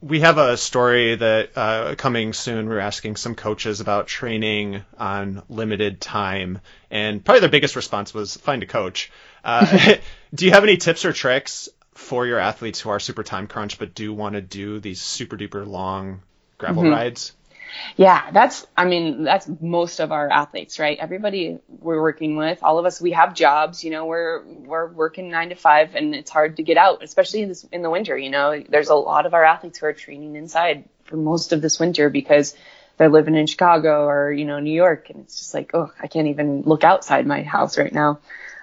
[0.00, 2.68] we have a story that uh, coming soon.
[2.68, 6.60] We're asking some coaches about training on limited time,
[6.90, 9.10] and probably their biggest response was find a coach.
[9.44, 9.96] Uh,
[10.34, 13.78] do you have any tips or tricks for your athletes who are super time crunch
[13.78, 16.22] but do want to do these super duper long
[16.56, 16.92] gravel mm-hmm.
[16.92, 17.32] rides?
[17.96, 20.98] Yeah, that's, I mean, that's most of our athletes, right?
[20.98, 25.30] Everybody we're working with, all of us, we have jobs, you know, we're, we're working
[25.30, 28.16] nine to five and it's hard to get out, especially in this, in the winter,
[28.16, 31.60] you know, there's a lot of our athletes who are training inside for most of
[31.60, 32.54] this winter because
[32.96, 35.10] they're living in Chicago or, you know, New York.
[35.10, 38.20] And it's just like, oh, I can't even look outside my house right now.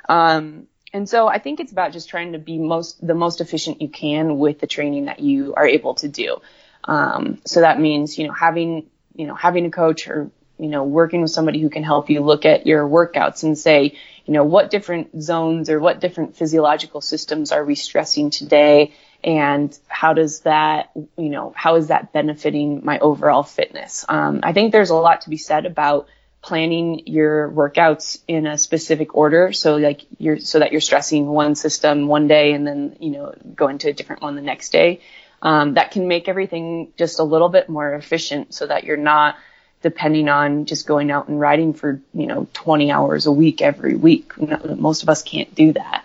[0.08, 3.82] Um, and so I think it's about just trying to be most, the most efficient
[3.82, 6.38] you can with the training that you are able to do.
[6.84, 10.84] Um, so that means, you know, having you know, having a coach or, you know,
[10.84, 14.44] working with somebody who can help you look at your workouts and say, you know,
[14.44, 18.94] what different zones or what different physiological systems are we stressing today?
[19.24, 24.06] And how does that, you know, how is that benefiting my overall fitness?
[24.08, 26.08] Um, I think there's a lot to be said about
[26.42, 29.52] planning your workouts in a specific order.
[29.52, 33.34] So like you're, so that you're stressing one system one day and then, you know,
[33.56, 35.02] going to a different one the next day
[35.42, 39.36] um, that can make everything just a little bit more efficient so that you're not
[39.82, 43.96] depending on just going out and riding for, you know, 20 hours a week every
[43.96, 44.34] week.
[44.38, 46.04] Most of us can't do that.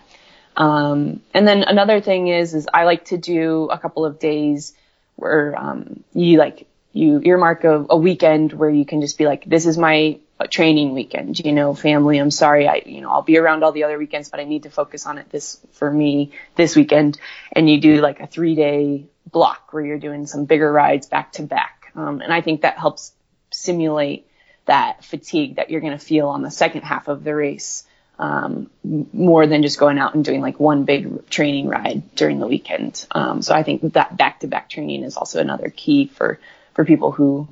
[0.55, 4.73] Um, and then another thing is, is I like to do a couple of days
[5.15, 9.45] where, um, you like, you earmark a, a weekend where you can just be like,
[9.45, 10.19] this is my
[10.51, 13.85] training weekend, you know, family, I'm sorry, I, you know, I'll be around all the
[13.85, 17.17] other weekends, but I need to focus on it this, for me, this weekend.
[17.53, 21.31] And you do like a three day block where you're doing some bigger rides back
[21.33, 21.91] to back.
[21.95, 23.13] Um, and I think that helps
[23.51, 24.27] simulate
[24.65, 27.85] that fatigue that you're going to feel on the second half of the race.
[28.19, 32.47] um, more than just going out and doing like one big training ride during the
[32.47, 33.05] weekend.
[33.11, 36.39] Um, so I think that back to back training is also another key for,
[36.73, 37.47] for people who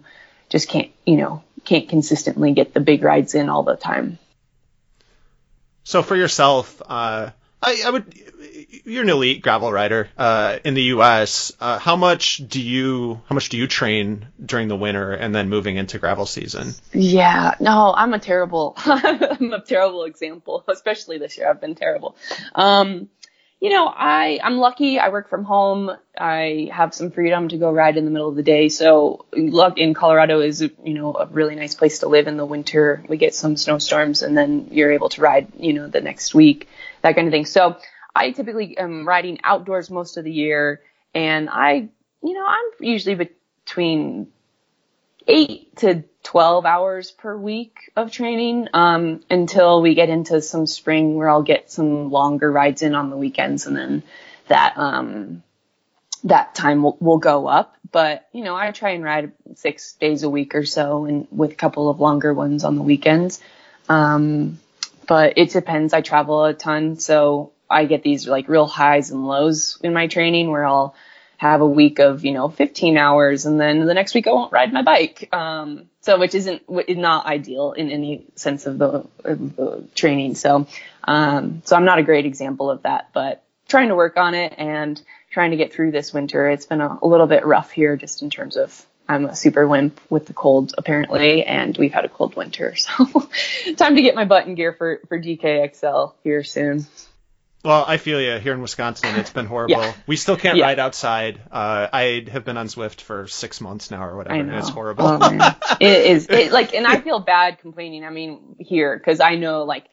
[0.50, 4.18] just can't, you know, can't consistently get the big rides in all the time.
[5.84, 8.32] So for yourself, uh, I, I would
[8.86, 11.52] you're an elite gravel rider uh, in the U.S.
[11.60, 15.50] Uh, how much do you how much do you train during the winter and then
[15.50, 16.74] moving into gravel season?
[16.94, 21.50] Yeah, no, I'm a terrible I'm a terrible example, especially this year.
[21.50, 22.16] I've been terrible.
[22.56, 23.10] Um,
[23.62, 24.98] you know, I I'm lucky.
[24.98, 25.92] I work from home.
[26.18, 28.70] I have some freedom to go ride in the middle of the day.
[28.70, 32.46] So, luck in Colorado is you know a really nice place to live in the
[32.46, 33.06] winter.
[33.08, 36.70] We get some snowstorms, and then you're able to ride you know the next week,
[37.04, 37.46] that kind of thing.
[37.46, 37.78] So
[38.16, 40.82] I typically am riding outdoors most of the year,
[41.14, 41.90] and I,
[42.24, 43.30] you know, I'm usually
[43.64, 44.30] between
[45.28, 51.16] eight to 12 hours per week of training um, until we get into some spring
[51.16, 54.04] where I'll get some longer rides in on the weekends, and then
[54.48, 55.44] that um,
[56.24, 57.76] that time will, will go up.
[57.92, 61.52] But you know, I try and ride six days a week or so, and with
[61.52, 63.42] a couple of longer ones on the weekends.
[63.90, 64.60] Um,
[65.08, 65.94] but it depends.
[65.94, 70.08] I travel a ton, so I get these like real highs and lows in my
[70.08, 70.96] training where I'll
[71.42, 74.52] have a week of, you know, 15 hours and then the next week I won't
[74.52, 75.28] ride my bike.
[75.34, 80.36] Um, so which isn't, not ideal in any sense of the, of the training.
[80.36, 80.68] So,
[81.04, 84.54] um, so I'm not a great example of that, but trying to work on it
[84.56, 85.02] and
[85.32, 86.48] trying to get through this winter.
[86.48, 89.68] It's been a, a little bit rough here just in terms of I'm a super
[89.68, 92.76] wimp with the cold apparently, and we've had a cold winter.
[92.78, 93.28] So
[93.78, 96.86] time to get my butt in gear for, for DKXL here soon.
[97.64, 98.40] Well, I feel you.
[98.40, 99.82] Here in Wisconsin, it's been horrible.
[99.82, 99.94] yeah.
[100.08, 100.66] We still can't yeah.
[100.66, 101.40] ride outside.
[101.52, 104.42] Uh, I have been on Zwift for six months now or whatever.
[104.42, 104.58] Know.
[104.58, 105.06] It's horrible.
[105.06, 106.28] Oh, it is.
[106.28, 108.04] It, like, and I feel bad complaining.
[108.04, 109.86] I mean, here because I know like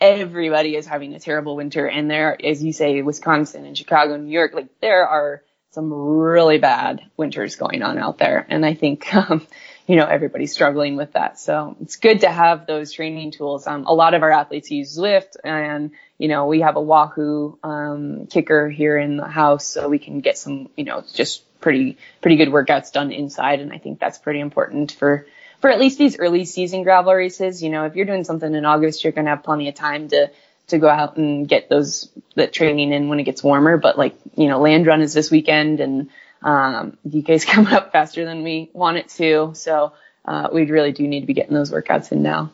[0.00, 4.32] everybody is having a terrible winter, and there, as you say, Wisconsin and Chicago, New
[4.32, 9.06] York, like there are some really bad winters going on out there, and I think.
[9.14, 9.46] Um,
[9.86, 11.40] you know, everybody's struggling with that.
[11.40, 13.66] So it's good to have those training tools.
[13.66, 15.90] Um, a lot of our athletes use Zwift and,
[16.22, 20.20] you know, we have a Wahoo, um, KICKR here in the house so we can
[20.20, 23.58] get some, you know, just pretty, pretty good workouts done inside.
[23.58, 25.26] And I think that's pretty important for,
[25.60, 27.60] for at least these early season gravel races.
[27.60, 30.06] You know, if you're doing something in August, you're going to have plenty of time
[30.10, 30.30] to,
[30.68, 33.76] to go out and get those, that training in when it gets warmer.
[33.76, 36.08] But like, you know, land run is this weekend and,
[36.40, 39.54] um, DK's coming up faster than we want it to.
[39.56, 42.52] So, uh, we really do need to be getting those workouts in now.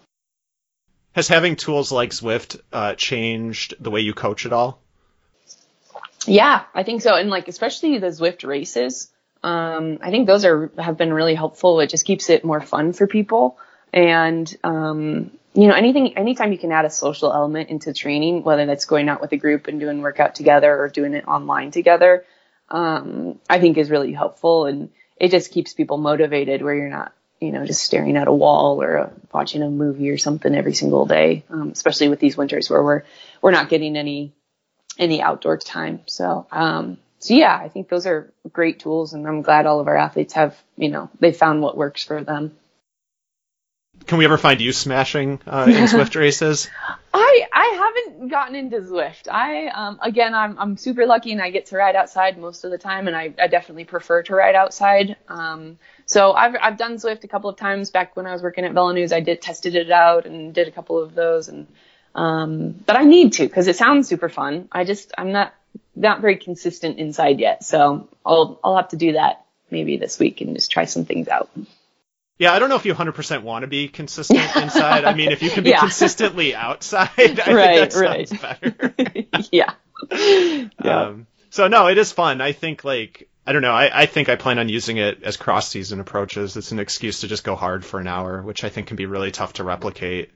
[1.19, 4.81] Has having tools like Zwift, uh, changed the way you coach at all?
[6.27, 7.17] Yeah, I think so.
[7.17, 9.11] And like, especially the Zwift races,
[9.43, 11.81] um, I think those are, have been really helpful.
[11.81, 13.59] It just keeps it more fun for people.
[13.93, 18.67] And, um, you know, anything, anytime you can add a social element into training, whether
[18.67, 22.25] that's going out with a group and doing workout together or doing it online together,
[22.69, 27.13] um, I think is really helpful and it just keeps people motivated where you're not,
[27.41, 30.75] you know, just staring at a wall or uh, watching a movie or something every
[30.75, 33.03] single day, um, especially with these winters where we're,
[33.41, 34.33] we're not getting any,
[34.99, 36.01] any outdoor time.
[36.07, 39.89] So, um, so yeah, I think those are great tools and I'm glad all of
[39.89, 42.57] our athletes have, you know, they found what works for them
[44.07, 46.69] can we ever find you smashing uh, in Zwift races?
[47.13, 49.29] I I haven't gotten into Zwift.
[49.29, 52.71] I um again I'm I'm super lucky and I get to ride outside most of
[52.71, 55.17] the time and I, I definitely prefer to ride outside.
[55.29, 58.65] Um so I've I've done Zwift a couple of times back when I was working
[58.65, 59.13] at VeloNews.
[59.13, 61.67] I did tested it out and did a couple of those and
[62.15, 64.69] um but I need to because it sounds super fun.
[64.71, 65.55] I just I'm not
[65.97, 67.65] not very consistent inside yet.
[67.65, 71.29] So I'll I'll have to do that maybe this week and just try some things
[71.29, 71.51] out.
[72.39, 75.05] Yeah, I don't know if you 100% want to be consistent inside.
[75.05, 75.81] I mean, if you can be yeah.
[75.81, 78.41] consistently outside, I right, think that right.
[78.41, 78.95] better.
[79.53, 79.73] yeah.
[80.11, 81.01] yeah.
[81.01, 82.41] Um, so no, it is fun.
[82.41, 83.73] I think like I don't know.
[83.73, 86.57] I, I think I plan on using it as cross season approaches.
[86.57, 89.07] It's an excuse to just go hard for an hour, which I think can be
[89.07, 90.31] really tough to replicate.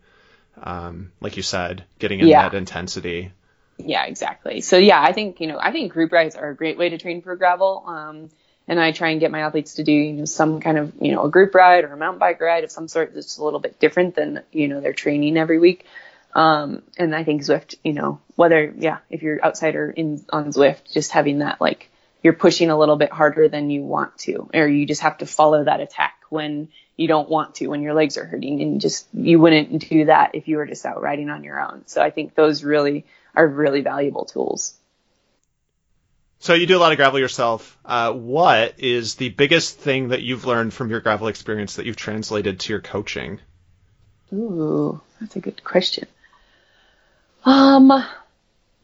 [0.60, 2.48] Um, like you said, getting in yeah.
[2.48, 3.30] that intensity.
[3.78, 4.60] Yeah, exactly.
[4.60, 6.98] So yeah, I think you know, I think group rides are a great way to
[6.98, 7.84] train for gravel.
[7.86, 8.30] Um,
[8.68, 11.12] and I try and get my athletes to do you know, some kind of you
[11.12, 13.60] know a group ride or a mountain bike ride of some sort that's a little
[13.60, 15.86] bit different than you know their training every week.
[16.34, 20.52] Um, and I think Zwift, you know, whether yeah, if you're outside or in on
[20.52, 21.90] Zwift, just having that like
[22.22, 25.26] you're pushing a little bit harder than you want to, or you just have to
[25.26, 29.08] follow that attack when you don't want to, when your legs are hurting, and just
[29.12, 31.82] you wouldn't do that if you were just out riding on your own.
[31.86, 34.74] So I think those really are really valuable tools.
[36.42, 37.78] So you do a lot of gravel yourself.
[37.84, 41.94] Uh, what is the biggest thing that you've learned from your gravel experience that you've
[41.94, 43.38] translated to your coaching?
[44.32, 46.08] Ooh, that's a good question.
[47.44, 47.92] Um,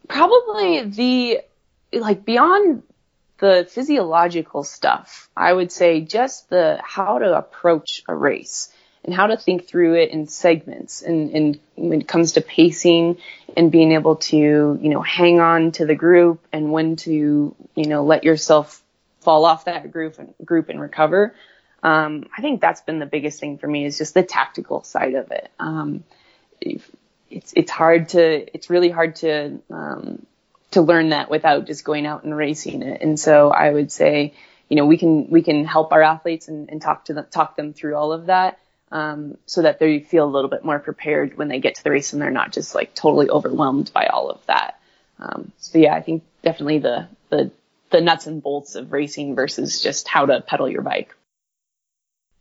[0.07, 1.41] probably the
[1.93, 2.85] like beyond
[3.39, 5.29] the physiological stuff.
[5.37, 8.73] I would say just the how to approach a race
[9.09, 13.17] and how to think through it in segments and, and when it comes to pacing
[13.57, 17.87] and being able to, you know, hang on to the group and when to, you
[17.87, 18.83] know, let yourself
[19.21, 21.35] fall off that group and group and recover.
[21.83, 25.15] Um, I think that's been the biggest thing for me is just the tactical side
[25.15, 25.51] of it.
[25.59, 26.05] Um,
[26.61, 30.27] it's, it's hard to, it's really hard to, um,
[30.73, 33.01] to learn that without just going out and racing it.
[33.01, 34.35] And so I would say,
[34.69, 37.57] you know, we can, we can help our athletes and, and talk to them, talk
[37.57, 38.59] them through all of that
[38.91, 41.91] um, so that they feel a little bit more prepared when they get to the
[41.91, 44.81] race and they're not just like totally overwhelmed by all of that.
[45.19, 47.51] Um, so yeah, I think definitely the, the,
[47.91, 51.15] the nuts and bolts of racing versus just how to pedal your bike.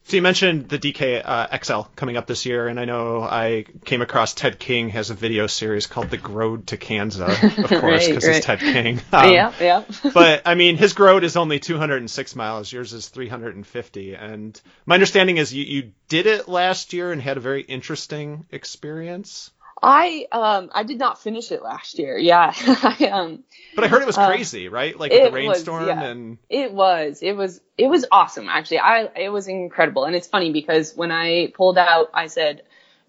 [0.08, 3.66] So you mentioned the DK uh, XL coming up this year, and I know I
[3.84, 7.28] came across Ted King has a video series called The Road to Kanza,
[7.62, 8.38] of course, because right, right.
[8.38, 9.02] it's Ted King.
[9.12, 9.84] Um, yeah, yeah.
[10.14, 12.72] but I mean, his road is only 206 miles.
[12.72, 17.36] Yours is 350, and my understanding is you, you did it last year and had
[17.36, 19.52] a very interesting experience.
[19.82, 22.18] I um I did not finish it last year.
[22.18, 22.52] Yeah.
[22.58, 23.44] I, um,
[23.76, 24.98] but I heard it was uh, crazy, uh, right?
[24.98, 26.04] Like with the rainstorm was, yeah.
[26.04, 27.20] and it was.
[27.22, 28.80] It was it was awesome actually.
[28.80, 30.06] I it was incredible.
[30.06, 32.64] And it's funny because when I pulled out I said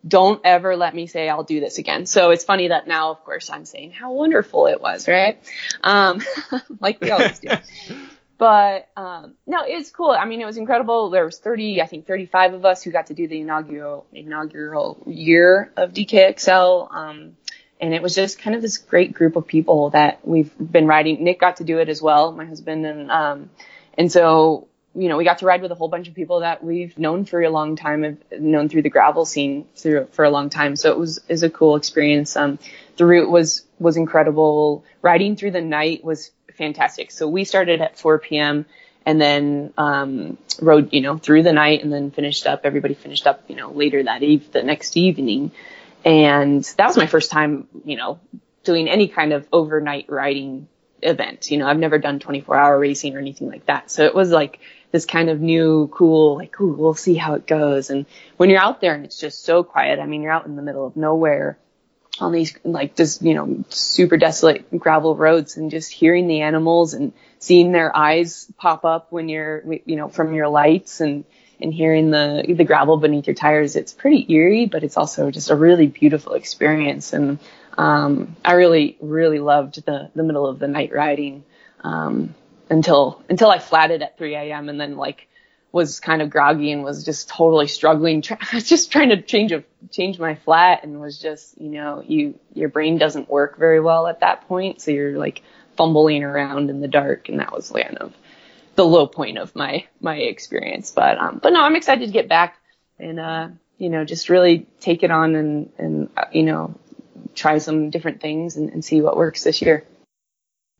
[0.06, 2.06] don't ever let me say I'll do this again.
[2.06, 5.42] So it's funny that now of course I'm saying how wonderful it was, right?
[5.82, 6.20] Um
[6.80, 7.48] like we always do.
[8.39, 10.11] But um, no, it's cool.
[10.11, 11.11] I mean, it was incredible.
[11.11, 15.03] There was 30, I think 35 of us who got to do the inaugural inaugural
[15.07, 16.95] year of DKXL.
[16.95, 17.36] Um,
[17.80, 21.22] and it was just kind of this great group of people that we've been riding.
[21.22, 23.51] Nick got to do it as well, my husband, and um,
[23.97, 26.64] and so you know we got to ride with a whole bunch of people that
[26.64, 30.30] we've known for a long time, have known through the gravel scene through for a
[30.30, 30.74] long time.
[30.76, 32.36] So it was is a cool experience.
[32.36, 32.59] Um,
[32.97, 34.84] the route was was incredible.
[35.03, 37.11] Riding through the night was fantastic.
[37.11, 38.66] So we started at 4 p.m.
[39.06, 42.62] and then um, rode, you know, through the night and then finished up.
[42.64, 45.52] Everybody finished up, you know, later that eve, the next evening.
[46.04, 48.20] And that was my first time, you know,
[48.64, 50.68] doing any kind of overnight riding
[51.00, 51.50] event.
[51.50, 53.90] You know, I've never done 24 hour racing or anything like that.
[53.90, 54.59] So it was like
[54.90, 57.90] this kind of new, cool, like, ooh, we'll see how it goes.
[57.90, 58.06] And
[58.36, 60.62] when you're out there and it's just so quiet, I mean, you're out in the
[60.62, 61.59] middle of nowhere
[62.20, 66.94] on these like just you know super desolate gravel roads and just hearing the animals
[66.94, 71.24] and seeing their eyes pop up when you're you know from your lights and
[71.60, 75.50] and hearing the the gravel beneath your tires it's pretty eerie but it's also just
[75.50, 77.38] a really beautiful experience and
[77.76, 81.44] um I really really loved the the middle of the night riding
[81.80, 82.34] um
[82.70, 84.68] until until I flatted at 3 a.m.
[84.68, 85.28] and then like
[85.72, 88.22] was kind of groggy and was just totally struggling.
[88.58, 92.68] Just trying to change a change my flat and was just you know you your
[92.68, 95.42] brain doesn't work very well at that point, so you're like
[95.76, 98.14] fumbling around in the dark, and that was kind of
[98.74, 100.90] the low point of my my experience.
[100.90, 102.58] But um, but no, I'm excited to get back
[102.98, 106.74] and uh, you know just really take it on and and uh, you know
[107.34, 109.84] try some different things and, and see what works this year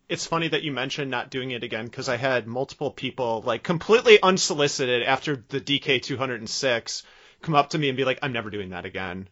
[0.09, 3.63] it's funny that you mentioned not doing it again because I had multiple people like
[3.63, 7.03] completely unsolicited after the DK 206
[7.43, 9.29] come up to me and be like, I'm never doing that again.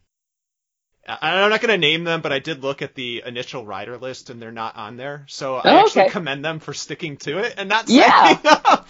[1.09, 4.29] I'm not going to name them, but I did look at the initial rider list
[4.29, 5.25] and they're not on there.
[5.29, 8.39] So I oh, actually commend them for sticking to it and not yeah.
[8.45, 8.89] up.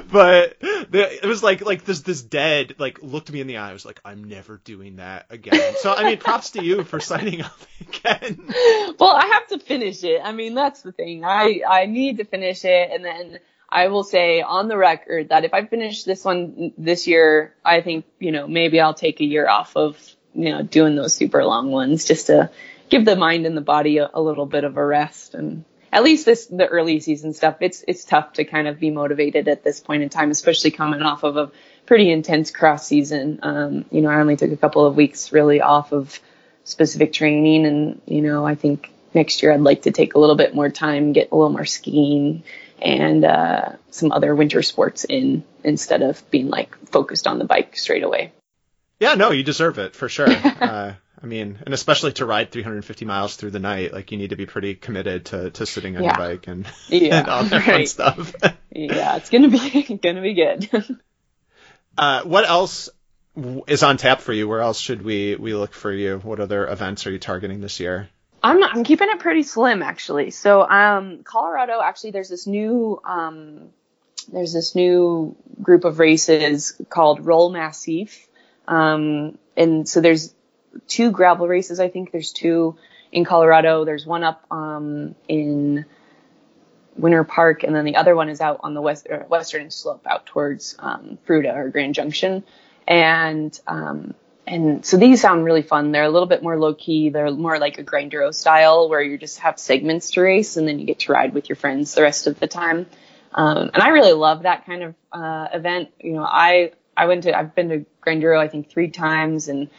[0.10, 3.70] but it was like like this this dead like looked me in the eye.
[3.70, 5.74] I was like, I'm never doing that again.
[5.78, 8.38] So I mean, props to you for signing up again.
[8.98, 10.20] Well, I have to finish it.
[10.22, 11.24] I mean, that's the thing.
[11.24, 13.38] I I need to finish it, and then
[13.68, 17.80] I will say on the record that if I finish this one this year, I
[17.80, 19.98] think you know maybe I'll take a year off of
[20.34, 22.50] you know doing those super long ones just to
[22.88, 26.02] give the mind and the body a, a little bit of a rest and at
[26.02, 29.62] least this the early season stuff it's it's tough to kind of be motivated at
[29.62, 31.50] this point in time especially coming off of a
[31.84, 33.40] pretty intense cross season.
[33.42, 36.18] Um, you know i only took a couple of weeks really off of
[36.64, 40.36] specific training and you know i think next year i'd like to take a little
[40.36, 42.42] bit more time get a little more skiing
[42.82, 47.76] and uh, some other winter sports in instead of being like focused on the bike
[47.76, 48.32] straight away.
[48.98, 50.28] Yeah no you deserve it for sure.
[50.62, 54.30] Uh, I mean, and especially to ride 350 miles through the night, like you need
[54.30, 56.08] to be pretty committed to, to sitting on yeah.
[56.10, 57.76] your bike and, yeah, and all that right.
[57.76, 58.34] fun stuff.
[58.70, 60.98] yeah, it's gonna be gonna be good.
[61.96, 62.90] uh, what else
[63.68, 64.48] is on tap for you?
[64.48, 66.18] Where else should we we look for you?
[66.18, 68.08] What other events are you targeting this year?
[68.42, 70.30] I'm I'm keeping it pretty slim actually.
[70.30, 73.68] So um, Colorado actually there's this new um,
[74.32, 78.26] there's this new group of races called Roll Massif.
[78.66, 80.34] Um, and so there's
[80.86, 81.80] two gravel races.
[81.80, 82.76] I think there's two
[83.10, 83.84] in Colorado.
[83.84, 85.84] There's one up um, in
[86.96, 90.26] Winter Park, and then the other one is out on the west western slope, out
[90.26, 92.44] towards um, Fruita or Grand Junction.
[92.86, 94.14] And um,
[94.46, 95.92] and so these sound really fun.
[95.92, 97.10] They're a little bit more low key.
[97.10, 100.78] They're more like a grinduro style where you just have segments to race and then
[100.78, 102.86] you get to ride with your friends the rest of the time.
[103.32, 105.90] Um, and I really love that kind of uh, event.
[106.00, 109.70] You know, I I went to I've been to grinduro I think three times and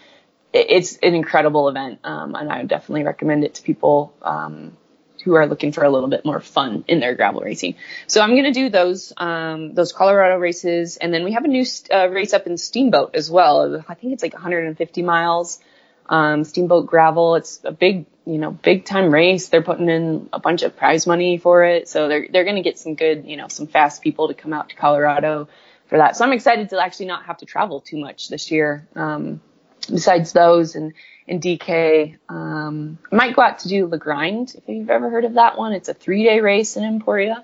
[0.54, 2.00] it's an incredible event.
[2.04, 4.14] Um, and I would definitely recommend it to people.
[4.22, 4.78] Um,
[5.24, 7.76] who are looking for a little bit more fun in their gravel racing.
[8.08, 11.48] So I'm going to do those um, those Colorado races, and then we have a
[11.48, 13.84] new uh, race up in Steamboat as well.
[13.88, 15.60] I think it's like 150 miles.
[16.08, 17.36] Um, Steamboat gravel.
[17.36, 19.48] It's a big, you know, big time race.
[19.48, 22.62] They're putting in a bunch of prize money for it, so they're they're going to
[22.62, 25.48] get some good, you know, some fast people to come out to Colorado
[25.88, 26.18] for that.
[26.18, 28.88] So I'm excited to actually not have to travel too much this year.
[28.96, 29.42] Um,
[29.86, 30.94] besides those and
[31.28, 32.18] in DK.
[32.30, 35.58] Um, I might go out to do La Grind if you've ever heard of that
[35.58, 35.74] one.
[35.74, 37.44] It's a three day race in Emporia.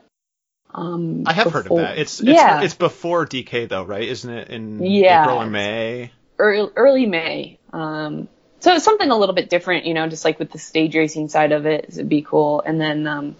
[0.71, 1.97] Um, I have before, heard of that.
[1.97, 2.61] It's, it's yeah.
[2.61, 4.07] it's before DK though, right?
[4.07, 6.11] Isn't it in yeah, April or May?
[6.37, 7.59] Early, early May.
[7.73, 8.27] Um,
[8.59, 11.29] so it's something a little bit different, you know, just like with the stage racing
[11.29, 12.61] side of it, it'd be cool.
[12.61, 13.35] And then, um,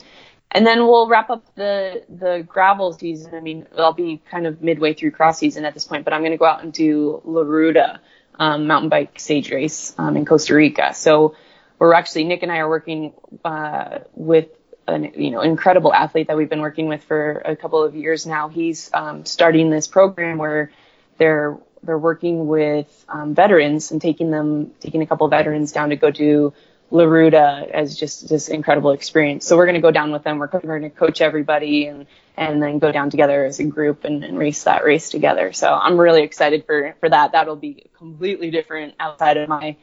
[0.50, 3.36] and then we'll wrap up the the gravel season.
[3.36, 6.22] I mean, I'll be kind of midway through cross season at this point, but I'm
[6.22, 8.00] going to go out and do La Ruta,
[8.40, 10.94] um, mountain bike stage race um, in Costa Rica.
[10.94, 11.36] So
[11.78, 13.14] we're actually Nick and I are working
[13.44, 14.48] uh, with
[14.88, 18.26] an you know incredible athlete that we've been working with for a couple of years
[18.26, 18.50] now.
[18.50, 20.72] He's um, starting this program where
[21.18, 25.90] they're they're working with um, veterans and taking them taking a couple of veterans down
[25.90, 26.54] to go do
[26.92, 29.46] La Ruta as just this incredible experience.
[29.46, 30.40] So we're going to go down with them.
[30.40, 32.08] We're going to coach everybody and
[32.40, 35.52] and then go down together as a group and, and, race that race together.
[35.52, 37.34] So I'm really excited for for that.
[37.34, 39.76] That'll be completely different outside of my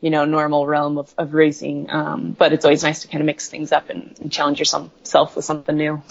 [0.00, 1.88] you know normal realm of, of racing.
[1.88, 5.36] Um, but it's always nice to kind of mix things up and, and challenge yourself
[5.36, 6.02] with something new.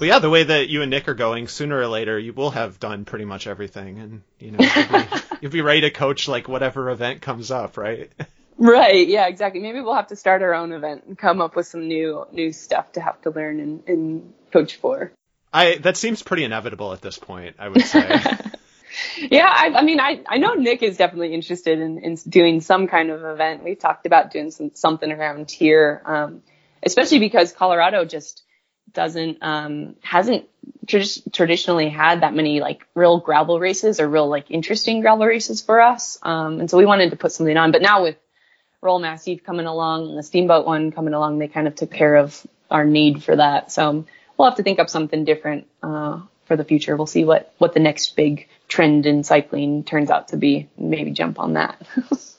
[0.00, 2.50] Well, yeah, the way that you and Nick are going, sooner or later you will
[2.50, 5.08] have done pretty much everything, and you know you'll be,
[5.42, 8.10] you'll be ready to coach like whatever event comes up, right?
[8.56, 9.06] Right.
[9.06, 9.60] Yeah, exactly.
[9.60, 12.50] Maybe we'll have to start our own event and come up with some new new
[12.52, 15.12] stuff to have to learn and, and coach for.
[15.52, 18.06] I that seems pretty inevitable at this point, I would say.
[19.18, 22.86] yeah, I, I mean, I, I know Nick is definitely interested in, in doing some
[22.86, 23.64] kind of event.
[23.64, 26.42] We've talked about doing some, something around here, um,
[26.82, 28.42] especially because Colorado just
[28.92, 30.48] doesn't, um, hasn't
[30.86, 35.62] tr- traditionally had that many like real gravel races or real like interesting gravel races
[35.62, 36.18] for us.
[36.22, 38.16] Um, and so we wanted to put something on, but now with
[38.80, 42.16] Roll Massif coming along and the Steamboat one coming along, they kind of took care
[42.16, 43.72] of our need for that.
[43.72, 44.06] So
[44.38, 46.96] we'll have to think up something different uh, for the future.
[46.96, 50.68] We'll see what what the next big trend in cycling turns out to be.
[50.78, 51.84] Maybe jump on that.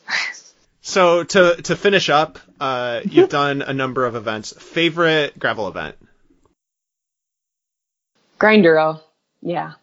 [0.82, 4.54] so to to finish up, uh, you've done a number of events.
[4.58, 5.96] Favorite gravel event?
[8.40, 9.02] Grinduro.
[9.42, 9.74] Yeah.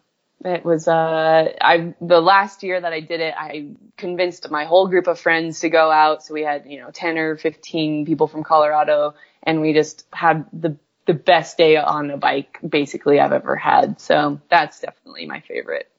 [0.43, 4.87] It was uh I the last year that I did it, I convinced my whole
[4.87, 6.23] group of friends to go out.
[6.23, 10.45] So we had, you know, 10 or 15 people from Colorado and we just had
[10.53, 10.77] the
[11.07, 13.99] the best day on a bike basically I've ever had.
[13.99, 15.89] So that's definitely my favorite.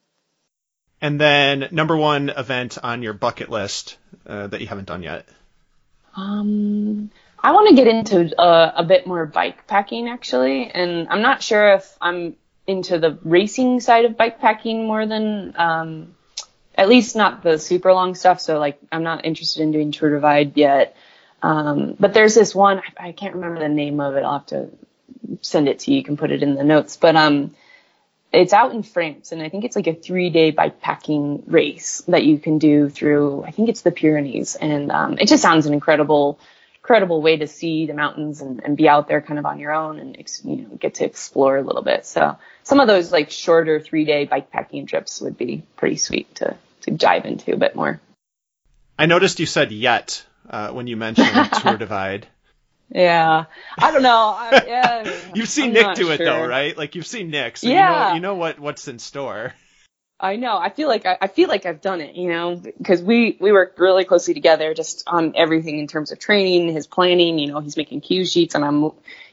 [1.01, 5.27] And then number one event on your bucket list uh, that you haven't done yet.
[6.17, 11.23] Um, I want to get into uh, a bit more bike packing actually, and I'm
[11.23, 12.37] not sure if I'm
[12.67, 16.15] into the racing side of bike packing more than um,
[16.75, 18.41] at least not the super long stuff.
[18.41, 20.97] So like I'm not interested in doing Tour Divide yet.
[21.41, 24.25] Um, but there's this one I, I can't remember the name of it.
[24.25, 24.71] I'll have to
[25.43, 25.99] send it to you.
[25.99, 26.97] You can put it in the notes.
[26.97, 27.55] But um,
[28.33, 32.39] it's out in France, and I think it's like a three-day bikepacking race that you
[32.39, 33.45] can do through.
[33.45, 36.39] I think it's the Pyrenees, and um, it just sounds an incredible,
[36.77, 39.73] incredible way to see the mountains and, and be out there kind of on your
[39.73, 42.05] own and you know get to explore a little bit.
[42.05, 46.91] So some of those like shorter three-day bikepacking trips would be pretty sweet to to
[46.91, 48.01] dive into a bit more.
[48.99, 52.27] I noticed you said yet uh, when you mentioned Tour Divide.
[52.91, 53.45] Yeah,
[53.79, 54.35] I don't know.
[54.37, 56.77] I, yeah, you've seen I'm Nick do it though, right?
[56.77, 57.75] Like you've seen Nick, so yeah.
[57.75, 59.53] you know you know what what's in store.
[60.21, 60.59] I know.
[60.59, 63.53] I feel like I, I feel like I've done it, you know, because we we
[63.53, 67.39] work really closely together, just on everything in terms of training, his planning.
[67.39, 68.83] You know, he's making cue sheets, and I'm,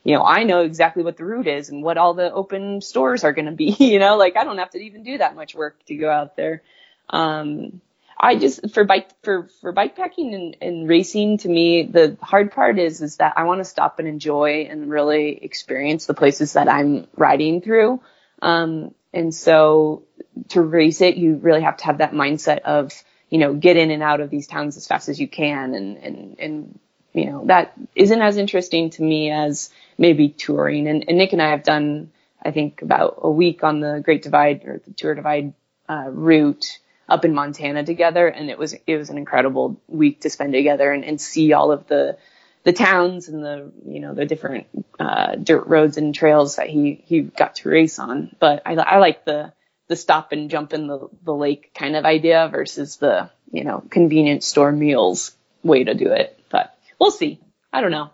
[0.03, 3.24] you know, I know exactly what the route is and what all the open stores
[3.24, 3.76] are going to be.
[3.95, 6.36] You know, like I don't have to even do that much work to go out
[6.36, 6.62] there.
[7.10, 7.82] Um,
[8.20, 12.51] I just for bike for for bike packing and, and racing to me the hard
[12.51, 16.53] part is is that I want to stop and enjoy and really experience the places
[16.53, 18.01] that I'm riding through.
[18.41, 20.03] Um, and so
[20.49, 22.91] to race it, you really have to have that mindset of
[23.30, 25.74] you know, get in and out of these towns as fast as you can.
[25.74, 26.80] And, and, and,
[27.13, 30.88] you know, that isn't as interesting to me as maybe touring.
[30.88, 32.11] And, and Nick and I have done,
[32.43, 35.53] I think about a week on the Great Divide or the Tour Divide,
[35.89, 38.28] uh, route up in Montana together.
[38.28, 41.72] And it was, it was an incredible week to spend together and, and see all
[41.72, 42.18] of the,
[42.66, 44.68] the towns and the you know the different
[44.99, 48.36] uh, dirt roads and trails that he he got to race on.
[48.39, 49.53] But I, I like the
[49.88, 53.84] the stop and jump in the the lake kind of idea versus the you know
[53.89, 55.32] convenience store meals
[55.64, 56.39] way to do it.
[56.49, 57.39] But we'll see.
[57.72, 58.10] I don't know.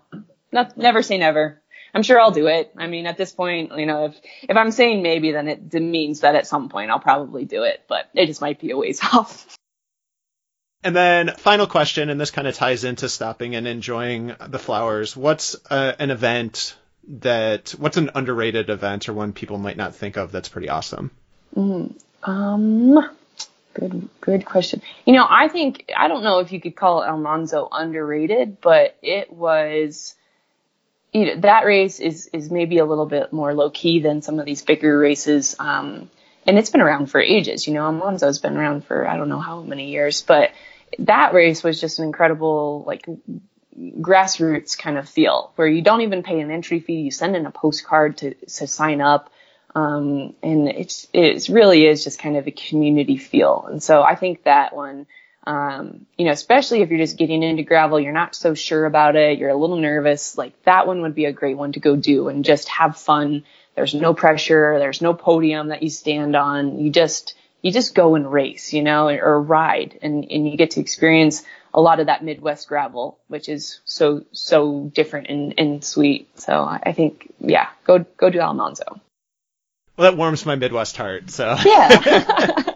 [0.52, 1.61] Not, never say never.
[1.94, 2.72] I'm sure I'll do it.
[2.78, 6.22] I mean, at this point, you know, if if I'm saying maybe, then it means
[6.22, 7.84] that at some point I'll probably do it.
[7.88, 9.58] But it just might be a ways off.
[10.84, 15.16] And then final question, and this kind of ties into stopping and enjoying the flowers.
[15.16, 16.76] What's uh, an event
[17.08, 21.12] that, what's an underrated event or one people might not think of that's pretty awesome?
[21.56, 23.16] Mm, um,
[23.76, 24.82] good, good question.
[25.06, 29.32] You know, I think, I don't know if you could call Almanzo underrated, but it
[29.32, 30.16] was,
[31.14, 34.40] you know, that race is, is maybe a little bit more low key than some
[34.40, 35.56] of these bigger races.
[35.60, 36.10] Um,
[36.48, 37.68] and it's been around for ages.
[37.68, 40.52] You know, Almanzo's been around for I don't know how many years, but
[41.00, 43.06] that race was just an incredible like
[43.78, 47.02] grassroots kind of feel where you don't even pay an entry fee.
[47.02, 49.32] You send in a postcard to, to sign up.
[49.74, 53.66] Um, and it's, it really is just kind of a community feel.
[53.70, 55.08] And so I think that one,
[55.46, 59.16] um, you know, especially if you're just getting into gravel, you're not so sure about
[59.16, 61.96] it, you're a little nervous, like that one would be a great one to go
[61.96, 63.44] do and just have fun.
[63.76, 66.80] There's no pressure, there's no podium that you stand on.
[66.80, 70.72] You just, you just go and race, you know, or ride and, and you get
[70.72, 75.84] to experience a lot of that Midwest gravel, which is so, so different and, and
[75.84, 76.40] sweet.
[76.40, 79.00] So I think, yeah, go, go do Almanzo.
[79.98, 81.30] Well, that warms my Midwest heart.
[81.32, 82.64] So yeah.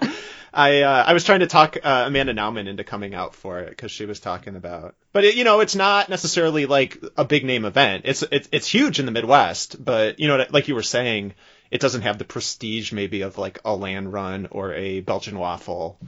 [0.55, 3.69] I uh, I was trying to talk uh, Amanda Nauman into coming out for it
[3.69, 7.43] because she was talking about, but it, you know, it's not necessarily like a big
[7.43, 8.03] name event.
[8.05, 11.33] It's it's it's huge in the Midwest, but you know, like you were saying,
[11.71, 15.99] it doesn't have the prestige maybe of like a land run or a Belgian waffle.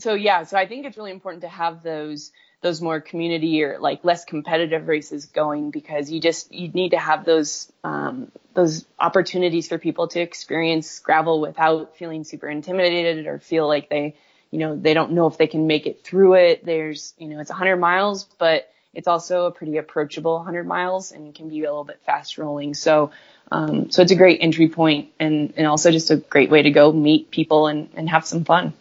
[0.00, 2.30] So yeah, so I think it's really important to have those
[2.64, 6.98] those more community or like less competitive races going because you just you need to
[6.98, 13.38] have those um, those opportunities for people to experience gravel without feeling super intimidated or
[13.38, 14.16] feel like they
[14.50, 16.64] you know they don't know if they can make it through it.
[16.64, 21.34] There's you know it's 100 miles, but it's also a pretty approachable 100 miles and
[21.34, 22.72] can be a little bit fast rolling.
[22.72, 23.10] So
[23.52, 26.70] um, so it's a great entry point and, and also just a great way to
[26.70, 28.72] go meet people and, and have some fun.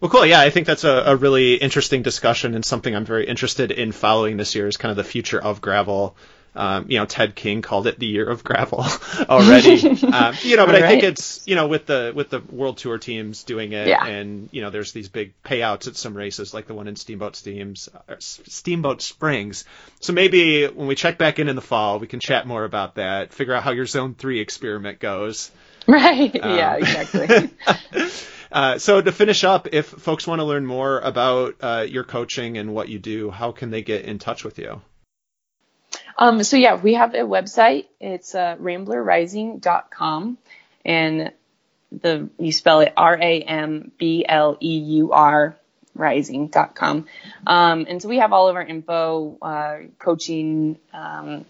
[0.00, 0.24] Well, cool.
[0.24, 3.92] Yeah, I think that's a, a, really interesting discussion and something I'm very interested in
[3.92, 6.16] following this year is kind of the future of gravel.
[6.56, 8.84] Um, you know, Ted King called it the year of gravel
[9.28, 9.88] already.
[10.12, 10.82] um, you know, but right.
[10.82, 14.04] I think it's you know with the with the World Tour teams doing it, yeah.
[14.04, 17.36] and you know, there's these big payouts at some races like the one in Steamboat
[17.36, 17.88] Steams,
[18.18, 19.64] Steamboat Springs.
[20.00, 22.96] So maybe when we check back in in the fall, we can chat more about
[22.96, 25.52] that, figure out how your Zone Three experiment goes.
[25.86, 26.34] Right.
[26.42, 26.76] Um, yeah.
[26.76, 27.50] Exactly.
[28.52, 32.58] Uh, so to finish up, if folks want to learn more about uh, your coaching
[32.58, 34.80] and what you do, how can they get in touch with you?
[36.18, 37.86] Um, so yeah, we have a website.
[38.00, 40.38] It's uh, rambleurrising.com
[40.84, 41.32] and
[41.92, 43.86] the, you spell it R-A-M-B-L-E-U-R
[45.94, 47.06] rising.com.
[47.46, 51.44] Um, and so we have all of our info, uh, coaching, um,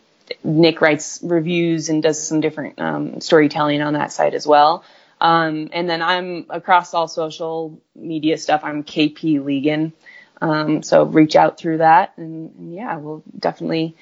[0.45, 4.85] Nick writes reviews and does some different, um, storytelling on that site as well.
[5.21, 8.63] Um, and then I'm across all social media stuff.
[8.65, 9.93] I'm KP Legan.
[10.41, 13.95] Um, so reach out through that and, and yeah, we'll definitely,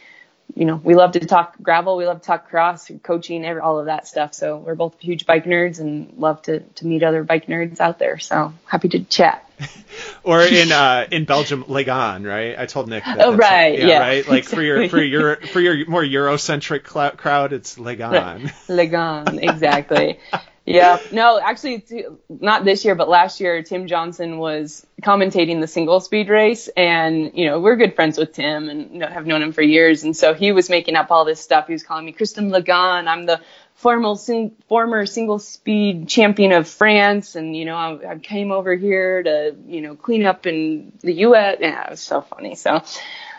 [0.55, 3.87] you know, we love to talk gravel, we love to talk cross, coaching, all of
[3.87, 4.35] that stuff.
[4.35, 7.99] So we're both huge bike nerds and love to, to meet other bike nerds out
[7.99, 8.19] there.
[8.19, 9.45] So happy to chat.
[10.23, 12.57] or in uh, in Belgium, Legan, right?
[12.57, 13.05] I told Nick.
[13.05, 14.29] That oh, right, yeah, yeah, right.
[14.29, 14.57] Like exactly.
[14.57, 18.43] for your for your for your more Eurocentric cl- crowd, it's Legan.
[18.69, 20.21] Legan, exactly.
[20.69, 21.83] Yeah, no, actually,
[22.29, 27.33] not this year, but last year, Tim Johnson was commentating the single speed race, and
[27.35, 30.35] you know we're good friends with Tim and have known him for years, and so
[30.35, 31.69] he was making up all this stuff.
[31.69, 33.09] He was calling me Kristen Legan.
[33.09, 33.41] I'm the
[33.77, 38.75] formal sing, former single speed champion of France, and you know I, I came over
[38.75, 41.57] here to you know clean up in the U.S.
[41.63, 42.57] Yeah, it was so funny.
[42.57, 42.83] So,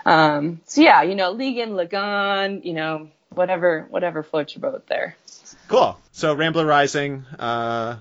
[0.03, 5.15] um, so yeah, you know, Legan, Legan, you know, whatever, whatever floats your boat there.
[5.69, 5.97] Cool.
[6.11, 7.97] So Rambleur Rising, uh,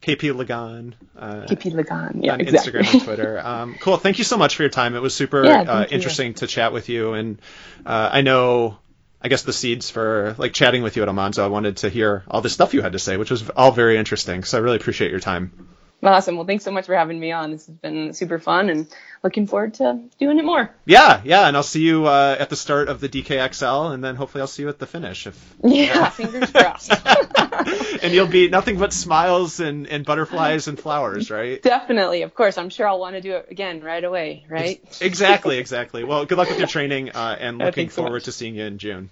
[0.00, 0.94] KP Legan.
[1.16, 2.72] Uh, KP Legan, yeah, on exactly.
[2.72, 3.42] Instagram and Twitter.
[3.52, 3.98] Um, cool.
[3.98, 4.96] Thank you so much for your time.
[4.96, 6.34] It was super yeah, uh, interesting you.
[6.34, 7.40] to chat with you, and
[7.86, 8.78] uh, I know.
[9.24, 11.44] I guess the seeds for like chatting with you at Almanzo.
[11.44, 13.96] I wanted to hear all the stuff you had to say, which was all very
[13.96, 14.42] interesting.
[14.42, 15.68] So I really appreciate your time.
[16.02, 16.34] Awesome.
[16.34, 17.52] Well, thanks so much for having me on.
[17.52, 18.88] This has been super fun and
[19.22, 20.74] looking forward to doing it more.
[20.84, 21.46] Yeah, yeah.
[21.46, 24.48] And I'll see you uh, at the start of the DKXL and then hopefully I'll
[24.48, 25.28] see you at the finish.
[25.28, 26.92] If, yeah, fingers crossed.
[28.02, 31.62] and you'll be nothing but smiles and, and butterflies and flowers, right?
[31.62, 32.22] Definitely.
[32.22, 32.58] Of course.
[32.58, 34.82] I'm sure I'll want to do it again right away, right?
[35.00, 36.02] exactly, exactly.
[36.02, 38.78] Well, good luck with your training uh, and looking forward so to seeing you in
[38.78, 39.10] June.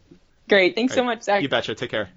[0.49, 0.75] Great.
[0.75, 0.97] Thanks right.
[0.97, 1.43] so much, Zach.
[1.43, 1.77] You betcha.
[1.77, 2.11] Take care.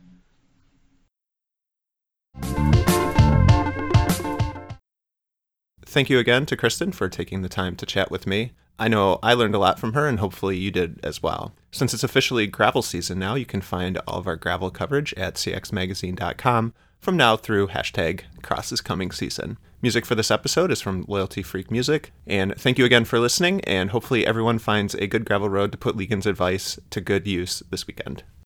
[5.93, 8.53] Thank you again to Kristen for taking the time to chat with me.
[8.79, 11.53] I know I learned a lot from her, and hopefully you did as well.
[11.71, 15.35] Since it's officially gravel season now, you can find all of our gravel coverage at
[15.35, 19.59] cxmagazine.com from now through hashtag cross is coming season.
[19.83, 22.11] Music for this episode is from Loyalty Freak Music.
[22.25, 25.77] And thank you again for listening, and hopefully everyone finds a good gravel road to
[25.77, 28.23] put Legan's advice to good use this weekend.